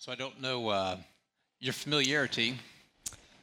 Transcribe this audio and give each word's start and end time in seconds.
So 0.00 0.10
I 0.10 0.14
don't 0.14 0.40
know 0.40 0.70
uh, 0.70 0.96
your 1.58 1.74
familiarity 1.74 2.54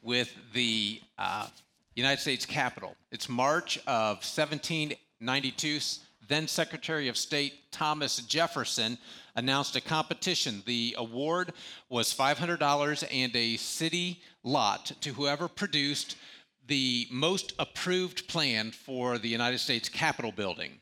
with 0.02 0.34
the 0.54 1.00
uh, 1.20 1.46
United 1.94 2.20
States 2.20 2.48
Capitol. 2.48 2.96
It's 3.12 3.30
March 3.30 3.78
of 3.86 4.26
1792. 4.26 5.80
Then 6.28 6.48
Secretary 6.48 7.10
of 7.10 7.16
State 7.16 7.72
Thomas 7.72 8.18
Jefferson 8.22 8.98
announced 9.36 9.76
a 9.76 9.82
competition. 9.82 10.64
The 10.66 10.96
award 10.98 11.54
was 11.90 12.12
$500 12.12 13.08
and 13.12 13.36
a 13.36 13.58
city 13.58 14.20
lot 14.44 14.94
to 15.02 15.14
whoever 15.14 15.48
produced 15.48 16.18
the 16.66 17.06
most 17.12 17.54
approved 17.60 18.28
plan 18.28 18.72
for 18.72 19.20
the 19.20 19.30
United 19.30 19.60
States 19.60 19.90
Capitol 19.90 20.32
building. 20.32 20.80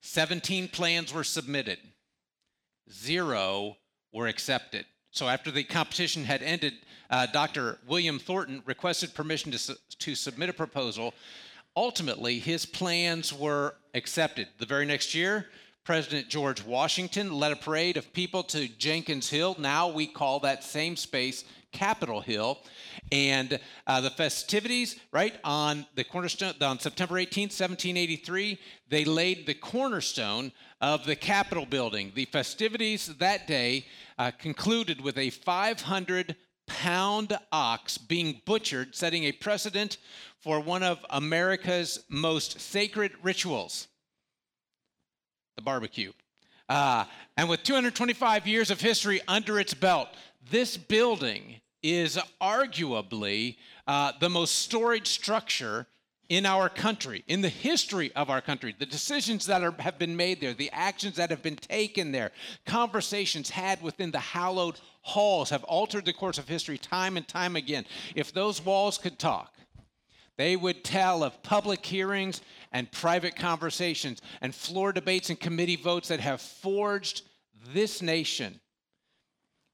17 0.00 0.68
plans 0.68 1.12
were 1.12 1.22
submitted, 1.22 1.80
zero 2.90 3.76
were 4.10 4.26
accepted. 4.26 4.86
So 5.10 5.28
after 5.28 5.50
the 5.50 5.64
competition 5.64 6.24
had 6.24 6.42
ended, 6.42 6.74
uh, 7.10 7.26
Dr. 7.26 7.78
William 7.86 8.18
Thornton 8.18 8.62
requested 8.66 9.14
permission 9.14 9.52
to, 9.52 9.58
su- 9.58 9.74
to 9.98 10.14
submit 10.14 10.50
a 10.50 10.52
proposal. 10.52 11.14
Ultimately, 11.76 12.38
his 12.38 12.66
plans 12.66 13.32
were 13.32 13.74
accepted. 13.94 14.48
The 14.58 14.66
very 14.66 14.84
next 14.84 15.14
year, 15.14 15.46
President 15.84 16.28
George 16.28 16.62
Washington 16.62 17.32
led 17.32 17.52
a 17.52 17.56
parade 17.56 17.96
of 17.96 18.12
people 18.12 18.42
to 18.42 18.68
Jenkins 18.68 19.30
Hill. 19.30 19.56
Now 19.58 19.88
we 19.88 20.06
call 20.06 20.40
that 20.40 20.62
same 20.62 20.96
space 20.96 21.44
Capitol 21.72 22.20
Hill. 22.20 22.58
And 23.10 23.58
uh, 23.86 24.00
the 24.02 24.10
festivities, 24.10 24.98
right, 25.12 25.34
on 25.44 25.86
the 25.94 26.04
cornerstone, 26.04 26.54
on 26.60 26.78
September 26.78 27.18
18, 27.18 27.44
1783, 27.44 28.58
they 28.88 29.04
laid 29.04 29.46
the 29.46 29.54
cornerstone 29.54 30.52
of 30.80 31.04
the 31.04 31.16
Capitol 31.16 31.66
building. 31.66 32.12
The 32.14 32.26
festivities 32.26 33.06
that 33.18 33.46
day 33.46 33.86
uh, 34.18 34.30
concluded 34.32 35.00
with 35.00 35.18
a 35.18 35.30
500 35.30 36.36
pound 36.66 37.36
ox 37.50 37.98
being 37.98 38.42
butchered, 38.44 38.94
setting 38.94 39.24
a 39.24 39.32
precedent 39.32 39.96
for 40.40 40.60
one 40.60 40.82
of 40.82 41.04
America's 41.10 42.04
most 42.08 42.60
sacred 42.60 43.12
rituals 43.22 43.88
the 45.56 45.62
barbecue. 45.62 46.12
Uh, 46.68 47.04
and 47.36 47.48
with 47.48 47.64
225 47.64 48.46
years 48.46 48.70
of 48.70 48.80
history 48.80 49.20
under 49.26 49.58
its 49.58 49.74
belt, 49.74 50.08
this 50.50 50.76
building 50.76 51.60
is 51.82 52.16
arguably 52.40 53.56
uh, 53.88 54.12
the 54.20 54.28
most 54.28 54.54
storied 54.54 55.06
structure 55.06 55.86
in 56.28 56.44
our 56.44 56.68
country, 56.68 57.24
in 57.26 57.40
the 57.40 57.48
history 57.48 58.12
of 58.14 58.28
our 58.28 58.42
country, 58.42 58.74
the 58.78 58.84
decisions 58.84 59.46
that 59.46 59.62
are, 59.62 59.74
have 59.78 59.98
been 59.98 60.16
made 60.16 60.40
there, 60.40 60.52
the 60.52 60.70
actions 60.72 61.16
that 61.16 61.30
have 61.30 61.42
been 61.42 61.56
taken 61.56 62.12
there, 62.12 62.32
conversations 62.66 63.48
had 63.48 63.80
within 63.80 64.10
the 64.10 64.18
hallowed 64.18 64.78
halls 65.00 65.48
have 65.50 65.64
altered 65.64 66.04
the 66.04 66.12
course 66.12 66.36
of 66.36 66.46
history 66.46 66.76
time 66.76 67.16
and 67.16 67.26
time 67.26 67.56
again. 67.56 67.86
If 68.14 68.32
those 68.32 68.62
walls 68.62 68.98
could 68.98 69.18
talk, 69.18 69.54
they 70.36 70.54
would 70.54 70.84
tell 70.84 71.24
of 71.24 71.42
public 71.42 71.84
hearings 71.84 72.42
and 72.72 72.92
private 72.92 73.34
conversations 73.34 74.20
and 74.42 74.54
floor 74.54 74.92
debates 74.92 75.30
and 75.30 75.40
committee 75.40 75.76
votes 75.76 76.08
that 76.08 76.20
have 76.20 76.42
forged 76.42 77.22
this 77.72 78.02
nation. 78.02 78.60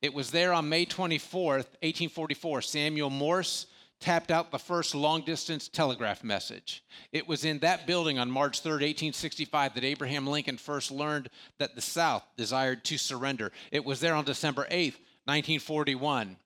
It 0.00 0.14
was 0.14 0.30
there 0.30 0.52
on 0.52 0.68
May 0.68 0.86
24th, 0.86 1.66
1844, 1.82 2.62
Samuel 2.62 3.10
Morse 3.10 3.66
tapped 4.04 4.30
out 4.30 4.50
the 4.50 4.58
first 4.58 4.94
long 4.94 5.22
distance 5.22 5.66
telegraph 5.66 6.22
message. 6.22 6.84
It 7.10 7.26
was 7.26 7.46
in 7.46 7.60
that 7.60 7.86
building 7.86 8.18
on 8.18 8.30
March 8.30 8.60
3, 8.60 8.72
1865, 8.72 9.74
that 9.74 9.82
Abraham 9.82 10.26
Lincoln 10.26 10.58
first 10.58 10.90
learned 10.90 11.30
that 11.58 11.74
the 11.74 11.80
South 11.80 12.22
desired 12.36 12.84
to 12.84 12.98
surrender. 12.98 13.50
It 13.72 13.82
was 13.82 14.00
there 14.00 14.14
on 14.14 14.26
December 14.26 14.66
8, 14.70 14.92
1941. 15.24 16.36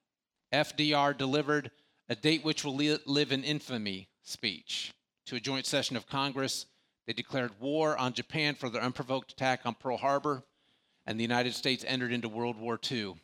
FDR 0.52 1.18
delivered 1.18 1.72
a 2.08 2.14
date 2.14 2.44
which 2.44 2.64
will 2.64 2.76
live 2.76 3.32
in 3.32 3.42
infamy 3.42 4.06
speech 4.22 4.94
to 5.26 5.34
a 5.34 5.40
joint 5.40 5.66
session 5.66 5.96
of 5.96 6.06
Congress. 6.06 6.66
They 7.08 7.12
declared 7.12 7.60
war 7.60 7.98
on 7.98 8.12
Japan 8.12 8.54
for 8.54 8.70
their 8.70 8.82
unprovoked 8.82 9.32
attack 9.32 9.62
on 9.64 9.74
Pearl 9.74 9.96
Harbor, 9.96 10.44
and 11.06 11.18
the 11.18 11.24
United 11.24 11.54
States 11.54 11.84
entered 11.88 12.12
into 12.12 12.28
World 12.28 12.56
War 12.56 12.78
II. 12.88 13.16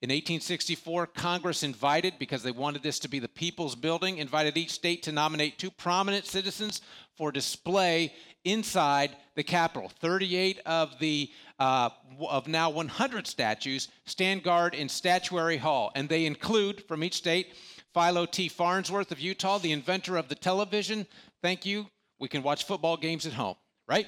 In 0.00 0.10
1864, 0.10 1.08
Congress 1.08 1.62
invited, 1.62 2.14
because 2.18 2.42
they 2.42 2.50
wanted 2.50 2.82
this 2.82 2.98
to 3.00 3.08
be 3.08 3.18
the 3.18 3.28
people's 3.28 3.74
building, 3.74 4.18
invited 4.18 4.56
each 4.56 4.70
state 4.70 5.02
to 5.04 5.12
nominate 5.12 5.58
two 5.58 5.70
prominent 5.70 6.26
citizens 6.26 6.80
for 7.16 7.32
display 7.32 8.12
inside 8.44 9.16
the 9.34 9.42
Capitol. 9.42 9.90
38 10.00 10.60
of 10.66 10.98
the 10.98 11.30
uh, 11.58 11.90
of 12.28 12.46
now 12.46 12.70
100 12.70 13.26
statues 13.26 13.88
stand 14.04 14.42
guard 14.44 14.74
in 14.74 14.88
Statuary 14.88 15.56
Hall, 15.56 15.90
and 15.94 16.08
they 16.08 16.26
include 16.26 16.84
from 16.86 17.02
each 17.02 17.14
state 17.14 17.54
Philo 17.92 18.26
T. 18.26 18.48
Farnsworth 18.48 19.10
of 19.10 19.18
Utah, 19.18 19.58
the 19.58 19.72
inventor 19.72 20.16
of 20.16 20.28
the 20.28 20.34
television. 20.34 21.06
Thank 21.42 21.66
you. 21.66 21.88
We 22.20 22.28
can 22.28 22.42
watch 22.42 22.64
football 22.64 22.96
games 22.96 23.26
at 23.26 23.32
home, 23.32 23.56
right? 23.88 24.06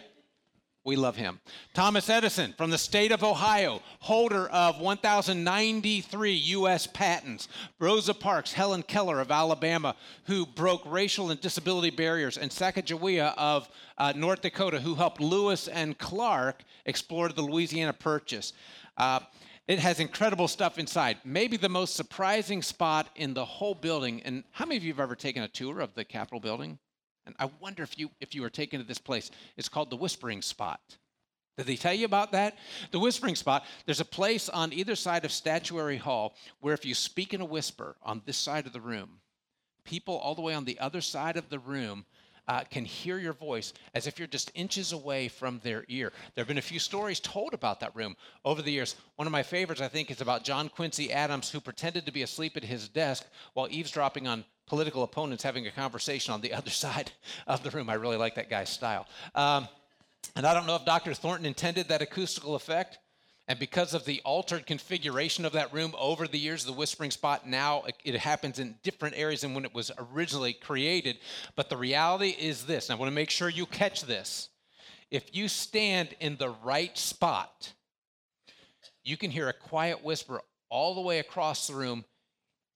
We 0.83 0.97
love 0.97 1.17
him. 1.17 1.41
Thomas 1.75 2.09
Edison 2.09 2.55
from 2.57 2.71
the 2.71 2.79
state 2.79 3.13
of 3.13 3.23
Ohio, 3.23 3.83
holder 3.99 4.49
of 4.49 4.81
1,093 4.81 6.33
U.S. 6.33 6.87
patents. 6.87 7.49
Rosa 7.79 8.15
Parks, 8.15 8.55
Helen 8.55 8.83
Keller 8.83 9.21
of 9.21 9.31
Alabama, 9.31 9.95
who 10.25 10.47
broke 10.47 10.81
racial 10.87 11.31
and 11.31 11.39
disability 11.39 11.91
barriers. 11.91 12.39
And 12.39 12.51
Sacagawea 12.51 13.35
of 13.37 13.69
uh, 13.99 14.15
North 14.17 14.41
Dakota, 14.41 14.81
who 14.81 14.95
helped 14.95 15.21
Lewis 15.21 15.69
and 15.69 15.99
Clark 15.99 16.65
explore 16.87 17.29
the 17.29 17.43
Louisiana 17.43 17.93
Purchase. 17.93 18.55
Uh, 18.97 19.21
it 19.69 19.79
has 19.79 20.01
incredible 20.01 20.49
stuff 20.49 20.79
inside. 20.79 21.19
Maybe 21.25 21.59
the 21.59 21.69
most 21.69 21.95
surprising 21.95 22.63
spot 22.63 23.11
in 23.17 23.35
the 23.35 23.45
whole 23.45 23.75
building. 23.75 24.23
And 24.25 24.45
how 24.51 24.65
many 24.65 24.79
of 24.79 24.85
you 24.85 24.93
have 24.95 25.01
ever 25.01 25.15
taken 25.15 25.43
a 25.43 25.49
tour 25.49 25.81
of 25.81 25.95
the 25.95 26.05
Capitol 26.05 26.41
building? 26.41 26.79
And 27.27 27.35
I 27.39 27.51
wonder 27.61 27.83
if 27.83 27.99
you 27.99 28.11
if 28.21 28.35
you 28.35 28.43
were 28.43 28.51
taken 28.51 28.81
to 28.81 28.87
this 28.87 28.99
place. 28.99 29.31
It's 29.57 29.69
called 29.69 29.91
the 29.91 29.97
Whispering 29.97 30.43
Spot. 30.43 30.81
Did 31.57 31.67
they 31.67 31.77
tell 31.77 31.93
you 31.93 32.07
about 32.07 32.33
that? 32.33 32.57
The 32.91 32.99
Whispering 32.99 33.37
Spot, 33.37 33.65
there's 33.85 34.01
a 34.01 34.05
place 34.05 34.49
on 34.49 34.73
either 34.73 34.97
side 34.97 35.25
of 35.25 35.33
Statuary 35.33 35.99
Hall 35.99 36.35
where 36.61 36.73
if 36.73 36.87
you 36.87 36.95
speak 36.95 37.35
in 37.35 37.43
a 37.43 37.45
whisper 37.45 37.97
on 38.03 38.23
this 38.25 38.39
side 38.39 38.67
of 38.67 38.73
the 38.73 38.81
room, 38.81 39.21
people 39.85 40.17
all 40.17 40.35
the 40.35 40.41
way 40.41 40.55
on 40.55 40.65
the 40.65 40.81
other 40.81 41.03
side 41.03 41.37
of 41.37 41.51
the 41.51 41.59
room 41.59 42.07
uh, 42.49 42.65
can 42.71 42.85
hear 42.85 43.19
your 43.19 43.33
voice 43.33 43.73
as 43.95 44.07
if 44.07 44.19
you're 44.19 44.27
just 44.27 44.51
inches 44.55 44.93
away 44.93 45.29
from 45.29 45.61
their 45.63 45.85
ear. 45.89 46.13
There 46.35 46.43
have 46.43 46.49
been 46.49 46.59
a 46.59 46.63
few 46.63 46.79
stories 46.79 47.21
told 47.21 47.55
about 47.55 47.81
that 47.81 47.95
room 47.95 48.17
over 48.45 48.63
the 48.63 48.73
years. 48.73 48.97
One 49.17 49.29
of 49.29 49.33
my 49.33 49.43
favorites, 49.43 49.81
I 49.81 49.89
think, 49.89 50.11
is 50.11 50.21
about 50.21 50.45
John 50.45 50.69
Quincy 50.69 51.13
Adams, 51.13 51.51
who 51.51 51.61
pretended 51.61 52.07
to 52.07 52.13
be 52.13 52.23
asleep 52.23 52.57
at 52.57 52.65
his 52.65 52.89
desk 52.89 53.27
while 53.55 53.69
eavesdropping 53.71 54.27
on 54.27 54.45
political 54.71 55.03
opponents 55.03 55.43
having 55.43 55.67
a 55.67 55.71
conversation 55.73 56.33
on 56.33 56.41
the 56.41 56.55
other 56.59 56.71
side 56.71 57.11
of 57.49 57.63
the 57.65 57.71
room. 57.71 57.91
I 57.91 57.95
really 57.95 58.17
like 58.17 58.37
that 58.37 58.49
guy's 58.49 58.71
style. 58.71 59.07
Um, 59.35 59.69
and 60.37 60.47
I 60.47 60.55
don't 60.55 60.67
know 60.67 60.77
if 60.77 60.85
Dr. 60.85 61.13
Thornton 61.13 61.45
intended 61.45 61.89
that 61.89 62.03
acoustical 62.03 62.55
effect. 62.55 62.99
And 63.49 63.59
because 63.59 63.95
of 63.95 64.05
the 64.05 64.21
altered 64.25 64.67
configuration 64.67 65.45
of 65.45 65.55
that 65.55 65.73
room 65.73 65.93
over 65.99 66.29
the 66.29 66.39
years, 66.39 66.65
the 66.65 66.73
whispering 66.73 67.11
spot 67.11 67.49
now 67.49 67.83
it 68.05 68.15
happens 68.15 68.61
in 68.61 68.77
different 68.85 69.17
areas 69.19 69.41
than 69.41 69.55
when 69.55 69.65
it 69.65 69.75
was 69.75 69.91
originally 69.99 70.53
created. 70.53 71.19
But 71.57 71.69
the 71.69 71.77
reality 71.77 72.29
is 72.29 72.65
this, 72.65 72.91
I 72.91 72.95
want 72.95 73.11
to 73.11 73.15
make 73.15 73.31
sure 73.31 73.49
you 73.49 73.67
catch 73.67 74.03
this. 74.03 74.51
If 75.11 75.35
you 75.35 75.49
stand 75.49 76.15
in 76.21 76.37
the 76.37 76.55
right 76.63 76.97
spot, 76.97 77.73
you 79.03 79.17
can 79.17 79.33
hear 79.33 79.49
a 79.49 79.53
quiet 79.53 80.05
whisper 80.05 80.41
all 80.69 80.95
the 80.95 81.01
way 81.01 81.19
across 81.19 81.67
the 81.67 81.75
room, 81.75 82.05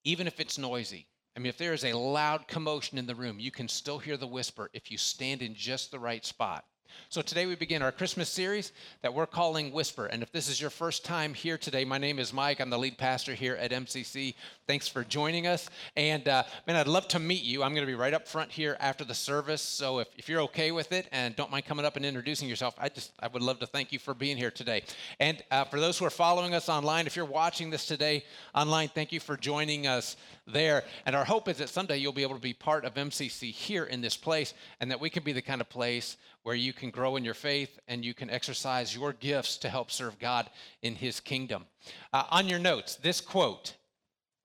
even 0.03 0.27
if 0.27 0.41
it's 0.41 0.59
noisy. 0.59 1.07
I 1.37 1.41
mean, 1.41 1.49
if 1.49 1.59
there 1.59 1.73
is 1.73 1.85
a 1.85 1.97
loud 1.97 2.47
commotion 2.47 2.97
in 2.97 3.07
the 3.07 3.15
room, 3.15 3.41
you 3.41 3.51
can 3.51 3.69
still 3.69 3.99
hear 3.99 4.17
the 4.17 4.27
whisper 4.27 4.71
if 4.73 4.91
you 4.91 4.99
stand 4.99 5.43
in 5.43 5.55
just 5.55 5.91
the 5.91 5.99
right 5.99 6.25
spot. 6.25 6.65
So 7.09 7.23
today 7.23 7.47
we 7.47 7.55
begin 7.55 7.81
our 7.83 7.93
Christmas 7.93 8.29
series 8.29 8.73
that 9.03 9.15
we're 9.15 9.27
calling 9.27 9.73
Whisper. 9.73 10.07
And 10.07 10.23
if 10.23 10.33
this 10.33 10.49
is 10.49 10.61
your 10.61 10.71
first 10.71 11.05
time 11.05 11.33
here 11.33 11.57
today, 11.57 11.85
my 11.85 11.99
name 11.99 12.19
is 12.19 12.33
Mike. 12.33 12.61
I'm 12.61 12.71
the 12.71 12.79
lead 12.79 12.99
pastor 12.99 13.35
here 13.35 13.55
at 13.55 13.71
MCC. 13.71 14.35
Thanks 14.67 14.89
for 14.89 15.05
joining 15.05 15.47
us. 15.47 15.71
And 15.97 16.27
uh, 16.27 16.43
man, 16.67 16.77
I'd 16.77 16.89
love 16.89 17.07
to 17.09 17.19
meet 17.19 17.45
you. 17.45 17.63
I'm 17.63 17.73
going 17.73 17.87
to 17.87 17.91
be 17.91 17.95
right 17.95 18.15
up 18.15 18.27
front 18.27 18.51
here 18.51 18.77
after 18.81 19.05
the 19.05 19.15
service. 19.15 19.63
So 19.63 20.01
if, 20.01 20.09
if 20.17 20.29
you're 20.29 20.41
okay 20.43 20.73
with 20.73 20.91
it 20.93 21.07
and 21.13 21.37
don't 21.37 21.51
mind 21.51 21.67
coming 21.67 21.85
up 21.85 21.97
and 21.97 22.05
introducing 22.05 22.49
yourself, 22.49 22.75
I 22.79 22.89
just 22.89 23.13
I 23.21 23.29
would 23.29 23.43
love 23.43 23.61
to 23.61 23.67
thank 23.67 23.93
you 23.93 23.99
for 23.99 24.15
being 24.15 24.37
here 24.37 24.51
today. 24.51 24.83
And 25.21 25.43
uh, 25.51 25.65
for 25.65 25.79
those 25.79 25.99
who 25.99 26.05
are 26.07 26.11
following 26.11 26.55
us 26.55 26.69
online, 26.69 27.07
if 27.07 27.15
you're 27.15 27.25
watching 27.25 27.71
this 27.71 27.87
today 27.87 28.25
online, 28.55 28.89
thank 28.89 29.13
you 29.13 29.21
for 29.21 29.37
joining 29.37 29.87
us 29.87 30.17
there. 30.47 30.85
And 31.07 31.15
our 31.15 31.25
hope 31.25 31.49
is 31.49 31.59
that 31.59 31.69
someday 31.69 31.99
you'll 31.99 32.13
be 32.13 32.23
able 32.23 32.35
to 32.35 32.41
be 32.41 32.55
part 32.55 32.85
of 32.85 32.95
MCC 32.95 33.53
here 33.53 33.85
in 33.85 34.01
this 34.01 34.17
place 34.17 34.55
and 34.81 34.91
that 34.91 35.01
we 35.01 35.11
can 35.11 35.23
be 35.23 35.33
the 35.33 35.43
kind 35.43 35.61
of 35.61 35.69
place 35.69 36.17
where 36.45 36.55
you 36.55 36.73
can 36.73 36.91
grow 36.91 37.17
in 37.17 37.25
your 37.25 37.35
faith 37.35 37.79
and 37.89 38.05
you 38.05 38.15
can 38.15 38.31
exercise 38.31 38.95
your 38.95 39.13
gifts 39.13 39.57
to 39.57 39.69
help 39.69 39.91
serve 39.91 40.19
God 40.19 40.49
in 40.83 40.95
His 40.95 41.19
kingdom. 41.19 41.65
Uh, 42.13 42.25
on 42.31 42.49
your 42.49 42.59
notes, 42.59 42.97
this 42.97 43.21
quote 43.21 43.75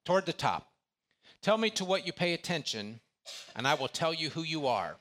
toward 0.05 0.25
the 0.25 0.33
top 0.33 0.65
Tell 1.41 1.57
me 1.57 1.69
to 1.71 1.85
what 1.85 2.05
you 2.05 2.11
pay 2.11 2.33
attention, 2.33 2.99
and 3.55 3.67
I 3.67 3.75
will 3.75 3.87
tell 3.87 4.13
you 4.13 4.29
who 4.29 4.41
you 4.41 4.67
are. 4.67 4.97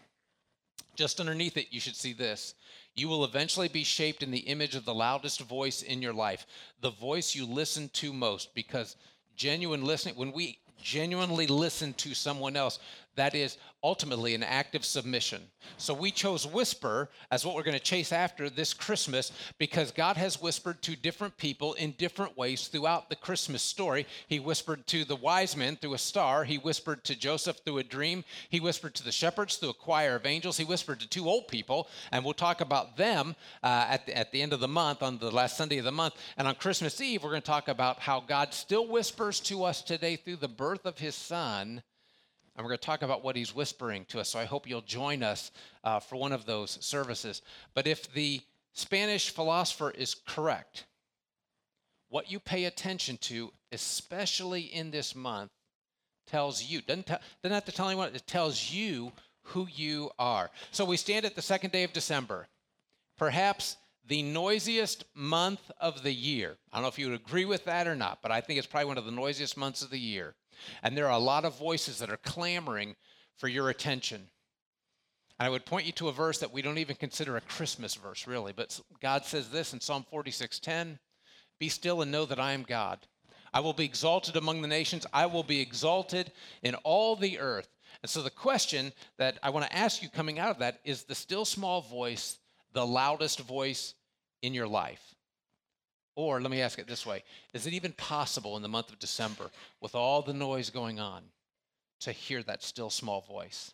Just 0.94 1.18
underneath 1.20 1.56
it, 1.56 1.68
you 1.70 1.80
should 1.80 1.96
see 1.96 2.12
this 2.12 2.54
You 2.96 3.08
will 3.08 3.24
eventually 3.24 3.68
be 3.68 3.84
shaped 3.84 4.22
in 4.22 4.32
the 4.32 4.38
image 4.38 4.74
of 4.74 4.84
the 4.84 4.94
loudest 4.94 5.40
voice 5.40 5.82
in 5.82 6.02
your 6.02 6.12
life, 6.12 6.46
the 6.80 6.90
voice 6.90 7.34
you 7.34 7.46
listen 7.46 7.88
to 7.94 8.12
most, 8.12 8.54
because 8.54 8.96
genuine 9.36 9.84
listening, 9.84 10.16
when 10.16 10.32
we 10.32 10.58
genuinely 10.82 11.46
listen 11.46 11.92
to 11.94 12.14
someone 12.14 12.56
else, 12.56 12.78
that 13.18 13.34
is 13.34 13.58
ultimately 13.82 14.34
an 14.34 14.42
act 14.42 14.74
of 14.74 14.84
submission. 14.84 15.40
So 15.76 15.94
we 15.94 16.10
chose 16.10 16.46
whisper 16.46 17.10
as 17.30 17.44
what 17.44 17.54
we're 17.54 17.62
going 17.62 17.78
to 17.78 17.82
chase 17.82 18.12
after 18.12 18.50
this 18.50 18.74
Christmas 18.74 19.30
because 19.58 19.92
God 19.92 20.16
has 20.16 20.40
whispered 20.40 20.82
to 20.82 20.96
different 20.96 21.36
people 21.36 21.74
in 21.74 21.92
different 21.92 22.36
ways 22.36 22.66
throughout 22.66 23.08
the 23.08 23.16
Christmas 23.16 23.62
story. 23.62 24.06
He 24.26 24.40
whispered 24.40 24.86
to 24.88 25.04
the 25.04 25.16
wise 25.16 25.56
men 25.56 25.76
through 25.76 25.94
a 25.94 25.98
star, 25.98 26.44
he 26.44 26.58
whispered 26.58 27.04
to 27.04 27.18
Joseph 27.18 27.58
through 27.64 27.78
a 27.78 27.84
dream, 27.84 28.24
he 28.48 28.58
whispered 28.58 28.94
to 28.96 29.04
the 29.04 29.12
shepherds 29.12 29.56
through 29.56 29.70
a 29.70 29.74
choir 29.74 30.16
of 30.16 30.26
angels, 30.26 30.56
he 30.56 30.64
whispered 30.64 31.00
to 31.00 31.08
two 31.08 31.28
old 31.28 31.46
people, 31.46 31.88
and 32.10 32.24
we'll 32.24 32.34
talk 32.34 32.60
about 32.60 32.96
them 32.96 33.36
uh, 33.62 33.86
at, 33.88 34.06
the, 34.06 34.16
at 34.16 34.32
the 34.32 34.42
end 34.42 34.52
of 34.52 34.60
the 34.60 34.68
month, 34.68 35.02
on 35.02 35.18
the 35.18 35.30
last 35.30 35.56
Sunday 35.56 35.78
of 35.78 35.84
the 35.84 35.92
month. 35.92 36.14
And 36.36 36.48
on 36.48 36.56
Christmas 36.56 37.00
Eve, 37.00 37.22
we're 37.22 37.30
going 37.30 37.42
to 37.42 37.46
talk 37.46 37.68
about 37.68 38.00
how 38.00 38.20
God 38.20 38.54
still 38.54 38.88
whispers 38.88 39.38
to 39.40 39.64
us 39.64 39.82
today 39.82 40.16
through 40.16 40.36
the 40.36 40.48
birth 40.48 40.84
of 40.84 40.98
his 40.98 41.14
son 41.14 41.82
and 42.58 42.64
we're 42.64 42.70
going 42.70 42.80
to 42.80 42.86
talk 42.86 43.02
about 43.02 43.22
what 43.22 43.36
he's 43.36 43.54
whispering 43.54 44.04
to 44.06 44.18
us. 44.18 44.30
So 44.30 44.40
I 44.40 44.44
hope 44.44 44.68
you'll 44.68 44.80
join 44.80 45.22
us 45.22 45.52
uh, 45.84 46.00
for 46.00 46.16
one 46.16 46.32
of 46.32 46.44
those 46.44 46.76
services. 46.80 47.40
But 47.72 47.86
if 47.86 48.12
the 48.12 48.40
Spanish 48.72 49.30
philosopher 49.30 49.92
is 49.92 50.16
correct, 50.26 50.84
what 52.08 52.32
you 52.32 52.40
pay 52.40 52.64
attention 52.64 53.16
to, 53.18 53.52
especially 53.70 54.62
in 54.62 54.90
this 54.90 55.14
month, 55.14 55.52
tells 56.26 56.64
you, 56.64 56.82
doesn't, 56.82 57.06
tell, 57.06 57.20
doesn't 57.44 57.54
have 57.54 57.64
to 57.64 57.72
tell 57.72 57.86
anyone, 57.86 58.12
it 58.12 58.26
tells 58.26 58.72
you 58.72 59.12
who 59.42 59.68
you 59.72 60.10
are. 60.18 60.50
So 60.72 60.84
we 60.84 60.96
stand 60.96 61.24
at 61.24 61.36
the 61.36 61.42
second 61.42 61.70
day 61.70 61.84
of 61.84 61.92
December, 61.92 62.48
perhaps 63.16 63.76
the 64.08 64.22
noisiest 64.22 65.04
month 65.14 65.70
of 65.80 66.02
the 66.02 66.12
year. 66.12 66.56
I 66.72 66.78
don't 66.78 66.82
know 66.82 66.88
if 66.88 66.98
you 66.98 67.10
would 67.10 67.20
agree 67.20 67.44
with 67.44 67.66
that 67.66 67.86
or 67.86 67.94
not, 67.94 68.18
but 68.20 68.32
I 68.32 68.40
think 68.40 68.58
it's 68.58 68.66
probably 68.66 68.88
one 68.88 68.98
of 68.98 69.04
the 69.04 69.12
noisiest 69.12 69.56
months 69.56 69.82
of 69.82 69.90
the 69.90 69.98
year. 69.98 70.34
And 70.82 70.96
there 70.96 71.06
are 71.06 71.12
a 71.12 71.18
lot 71.18 71.44
of 71.44 71.58
voices 71.58 71.98
that 71.98 72.10
are 72.10 72.18
clamoring 72.18 72.96
for 73.36 73.48
your 73.48 73.70
attention. 73.70 74.28
And 75.38 75.46
I 75.46 75.50
would 75.50 75.66
point 75.66 75.86
you 75.86 75.92
to 75.92 76.08
a 76.08 76.12
verse 76.12 76.38
that 76.38 76.52
we 76.52 76.62
don't 76.62 76.78
even 76.78 76.96
consider 76.96 77.36
a 77.36 77.42
Christmas 77.42 77.94
verse, 77.94 78.26
really. 78.26 78.52
But 78.52 78.80
God 79.00 79.24
says 79.24 79.50
this 79.50 79.72
in 79.72 79.80
Psalm 79.80 80.04
46:10 80.12 80.98
Be 81.58 81.68
still 81.68 82.02
and 82.02 82.10
know 82.10 82.24
that 82.24 82.40
I 82.40 82.52
am 82.52 82.62
God. 82.62 83.06
I 83.52 83.60
will 83.60 83.72
be 83.72 83.84
exalted 83.84 84.36
among 84.36 84.60
the 84.60 84.68
nations, 84.68 85.06
I 85.12 85.26
will 85.26 85.42
be 85.42 85.60
exalted 85.60 86.32
in 86.62 86.74
all 86.76 87.16
the 87.16 87.38
earth. 87.38 87.68
And 88.02 88.10
so 88.10 88.22
the 88.22 88.30
question 88.30 88.92
that 89.16 89.38
I 89.42 89.50
want 89.50 89.66
to 89.66 89.76
ask 89.76 90.02
you 90.02 90.08
coming 90.08 90.38
out 90.38 90.50
of 90.50 90.58
that 90.58 90.80
is 90.84 91.04
the 91.04 91.14
still 91.14 91.44
small 91.44 91.80
voice 91.80 92.38
the 92.72 92.86
loudest 92.86 93.40
voice 93.40 93.94
in 94.42 94.54
your 94.54 94.68
life? 94.68 95.14
Or 96.18 96.40
let 96.40 96.50
me 96.50 96.60
ask 96.60 96.80
it 96.80 96.88
this 96.88 97.06
way 97.06 97.22
Is 97.54 97.68
it 97.68 97.74
even 97.74 97.92
possible 97.92 98.56
in 98.56 98.62
the 98.62 98.68
month 98.68 98.90
of 98.90 98.98
December, 98.98 99.52
with 99.80 99.94
all 99.94 100.20
the 100.20 100.32
noise 100.32 100.68
going 100.68 100.98
on, 100.98 101.22
to 102.00 102.10
hear 102.10 102.42
that 102.42 102.64
still 102.64 102.90
small 102.90 103.20
voice? 103.20 103.72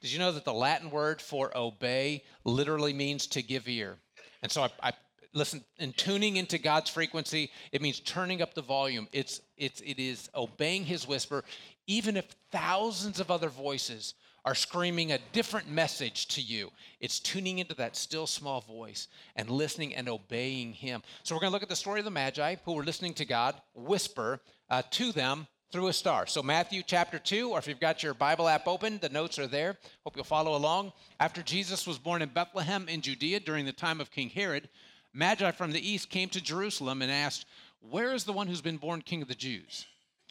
Did 0.00 0.10
you 0.10 0.18
know 0.18 0.32
that 0.32 0.46
the 0.46 0.54
Latin 0.54 0.90
word 0.90 1.20
for 1.20 1.54
obey 1.54 2.24
literally 2.44 2.94
means 2.94 3.26
to 3.26 3.42
give 3.42 3.68
ear? 3.68 3.98
And 4.42 4.50
so 4.50 4.62
I, 4.62 4.70
I 4.82 4.92
listen 5.34 5.62
in 5.78 5.92
tuning 5.92 6.38
into 6.38 6.56
God's 6.56 6.88
frequency, 6.88 7.50
it 7.72 7.82
means 7.82 8.00
turning 8.00 8.40
up 8.40 8.54
the 8.54 8.62
volume. 8.62 9.06
It's 9.12 9.42
it's 9.58 9.82
it 9.82 9.98
is 9.98 10.30
obeying 10.34 10.86
his 10.86 11.06
whisper, 11.06 11.44
even 11.86 12.16
if 12.16 12.24
thousands 12.50 13.20
of 13.20 13.30
other 13.30 13.50
voices 13.50 14.14
are 14.46 14.54
screaming 14.54 15.10
a 15.10 15.18
different 15.32 15.68
message 15.68 16.28
to 16.28 16.40
you. 16.40 16.70
It's 17.00 17.18
tuning 17.18 17.58
into 17.58 17.74
that 17.74 17.96
still 17.96 18.28
small 18.28 18.60
voice 18.60 19.08
and 19.34 19.50
listening 19.50 19.94
and 19.96 20.08
obeying 20.08 20.72
Him. 20.72 21.02
So, 21.24 21.34
we're 21.34 21.40
going 21.40 21.50
to 21.50 21.52
look 21.52 21.64
at 21.64 21.68
the 21.68 21.74
story 21.76 21.98
of 21.98 22.04
the 22.04 22.12
Magi 22.12 22.54
who 22.64 22.74
were 22.74 22.84
listening 22.84 23.12
to 23.14 23.24
God 23.24 23.56
whisper 23.74 24.40
uh, 24.70 24.82
to 24.92 25.10
them 25.10 25.48
through 25.72 25.88
a 25.88 25.92
star. 25.92 26.28
So, 26.28 26.44
Matthew 26.44 26.84
chapter 26.86 27.18
2, 27.18 27.50
or 27.50 27.58
if 27.58 27.66
you've 27.66 27.80
got 27.80 28.04
your 28.04 28.14
Bible 28.14 28.48
app 28.48 28.68
open, 28.68 28.98
the 29.02 29.08
notes 29.08 29.36
are 29.40 29.48
there. 29.48 29.76
Hope 30.04 30.14
you'll 30.14 30.24
follow 30.24 30.54
along. 30.54 30.92
After 31.18 31.42
Jesus 31.42 31.84
was 31.84 31.98
born 31.98 32.22
in 32.22 32.28
Bethlehem 32.28 32.88
in 32.88 33.00
Judea 33.00 33.40
during 33.40 33.66
the 33.66 33.72
time 33.72 34.00
of 34.00 34.12
King 34.12 34.30
Herod, 34.30 34.68
Magi 35.12 35.50
from 35.50 35.72
the 35.72 35.90
east 35.90 36.08
came 36.08 36.28
to 36.28 36.40
Jerusalem 36.40 37.02
and 37.02 37.10
asked, 37.10 37.46
Where 37.80 38.14
is 38.14 38.22
the 38.22 38.32
one 38.32 38.46
who's 38.46 38.60
been 38.60 38.76
born 38.76 39.02
king 39.02 39.22
of 39.22 39.28
the 39.28 39.34
Jews? 39.34 39.86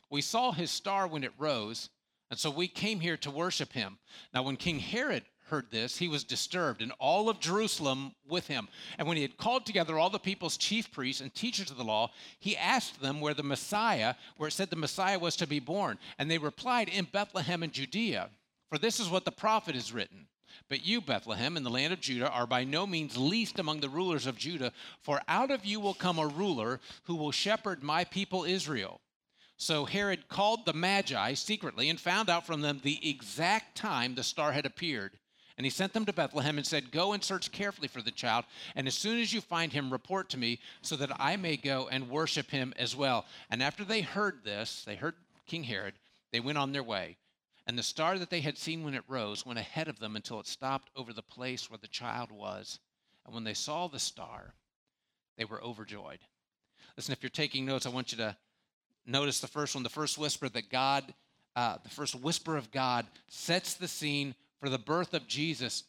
We 0.09 0.21
saw 0.21 0.53
his 0.53 0.71
star 0.71 1.05
when 1.05 1.23
it 1.25 1.33
rose 1.37 1.89
and 2.29 2.39
so 2.39 2.49
we 2.49 2.67
came 2.67 2.99
here 2.99 3.17
to 3.17 3.31
worship 3.31 3.73
him. 3.73 3.97
Now, 4.33 4.43
when 4.43 4.57
King 4.57 4.79
Herod 4.79 5.23
heard 5.49 5.69
this, 5.69 5.97
he 5.97 6.07
was 6.07 6.23
disturbed, 6.23 6.81
and 6.81 6.91
all 6.99 7.29
of 7.29 7.39
Jerusalem 7.39 8.13
with 8.27 8.47
him. 8.47 8.67
And 8.97 9.07
when 9.07 9.17
he 9.17 9.21
had 9.21 9.37
called 9.37 9.65
together 9.65 9.97
all 9.97 10.09
the 10.09 10.19
people's 10.19 10.57
chief 10.57 10.91
priests 10.91 11.21
and 11.21 11.33
teachers 11.33 11.69
of 11.69 11.77
the 11.77 11.83
law, 11.83 12.11
he 12.39 12.57
asked 12.57 12.99
them 12.99 13.21
where 13.21 13.35
the 13.35 13.43
Messiah, 13.43 14.15
where 14.37 14.47
it 14.47 14.53
said 14.53 14.69
the 14.69 14.75
Messiah 14.75 15.19
was 15.19 15.35
to 15.37 15.47
be 15.47 15.59
born. 15.59 15.99
And 16.17 16.29
they 16.29 16.39
replied, 16.39 16.89
In 16.89 17.07
Bethlehem 17.11 17.61
in 17.61 17.71
Judea. 17.71 18.29
For 18.69 18.79
this 18.79 18.99
is 18.99 19.09
what 19.09 19.25
the 19.25 19.31
prophet 19.31 19.75
has 19.75 19.93
written. 19.93 20.27
But 20.67 20.85
you, 20.85 21.01
Bethlehem, 21.01 21.57
in 21.57 21.63
the 21.63 21.69
land 21.69 21.93
of 21.93 21.99
Judah, 21.99 22.29
are 22.29 22.47
by 22.47 22.63
no 22.63 22.87
means 22.87 23.17
least 23.17 23.59
among 23.59 23.81
the 23.81 23.89
rulers 23.89 24.25
of 24.25 24.37
Judah, 24.37 24.71
for 24.99 25.21
out 25.27 25.51
of 25.51 25.65
you 25.65 25.79
will 25.79 25.93
come 25.93 26.17
a 26.17 26.27
ruler 26.27 26.79
who 27.03 27.15
will 27.15 27.31
shepherd 27.31 27.83
my 27.83 28.03
people 28.03 28.45
Israel. 28.45 29.01
So 29.57 29.85
Herod 29.85 30.27
called 30.27 30.65
the 30.65 30.73
Magi 30.73 31.33
secretly 31.33 31.89
and 31.89 31.99
found 31.99 32.29
out 32.29 32.45
from 32.45 32.61
them 32.61 32.81
the 32.83 33.09
exact 33.09 33.75
time 33.75 34.15
the 34.15 34.23
star 34.23 34.51
had 34.51 34.65
appeared. 34.65 35.17
And 35.57 35.65
he 35.65 35.69
sent 35.69 35.93
them 35.93 36.05
to 36.05 36.13
Bethlehem 36.13 36.57
and 36.57 36.67
said, 36.67 36.91
Go 36.91 37.13
and 37.13 37.23
search 37.23 37.51
carefully 37.51 37.87
for 37.87 38.01
the 38.01 38.11
child, 38.11 38.43
and 38.75 38.87
as 38.87 38.95
soon 38.95 39.21
as 39.21 39.33
you 39.33 39.39
find 39.39 39.71
him, 39.71 39.91
report 39.91 40.29
to 40.31 40.37
me, 40.37 40.59
so 40.81 40.97
that 40.97 41.15
I 41.17 41.37
may 41.37 41.55
go 41.55 41.87
and 41.89 42.09
worship 42.09 42.51
him 42.51 42.73
as 42.77 42.93
well. 42.93 43.25
And 43.49 43.63
after 43.63 43.85
they 43.85 44.01
heard 44.01 44.43
this, 44.43 44.83
they 44.85 44.95
heard 44.95 45.15
King 45.47 45.63
Herod, 45.63 45.93
they 46.33 46.41
went 46.41 46.57
on 46.57 46.73
their 46.73 46.83
way. 46.83 47.15
And 47.67 47.79
the 47.79 47.83
star 47.83 48.19
that 48.19 48.29
they 48.29 48.41
had 48.41 48.57
seen 48.57 48.83
when 48.83 48.93
it 48.93 49.03
rose 49.07 49.45
went 49.45 49.57
ahead 49.57 49.87
of 49.87 49.99
them 49.99 50.17
until 50.17 50.39
it 50.41 50.47
stopped 50.47 50.91
over 50.95 51.13
the 51.13 51.23
place 51.23 51.69
where 51.69 51.79
the 51.81 51.87
child 51.87 52.31
was. 52.31 52.79
And 53.25 53.33
when 53.33 53.45
they 53.45 53.53
saw 53.53 53.87
the 53.87 53.97
star, 53.97 54.53
they 55.37 55.45
were 55.45 55.63
overjoyed. 55.63 56.19
Listen, 56.97 57.13
if 57.13 57.23
you're 57.23 57.29
taking 57.29 57.65
notes, 57.65 57.85
I 57.85 57.89
want 57.89 58.11
you 58.11 58.17
to 58.19 58.35
Notice 59.05 59.39
the 59.39 59.47
first 59.47 59.75
one, 59.75 59.83
the 59.83 59.89
first 59.89 60.17
whisper 60.17 60.49
that 60.49 60.69
God, 60.69 61.13
uh, 61.55 61.77
the 61.83 61.89
first 61.89 62.15
whisper 62.15 62.57
of 62.57 62.71
God 62.71 63.05
sets 63.27 63.75
the 63.75 63.87
scene 63.87 64.35
for 64.59 64.69
the 64.69 64.79
birth 64.79 65.13
of 65.13 65.27
Jesus 65.27 65.83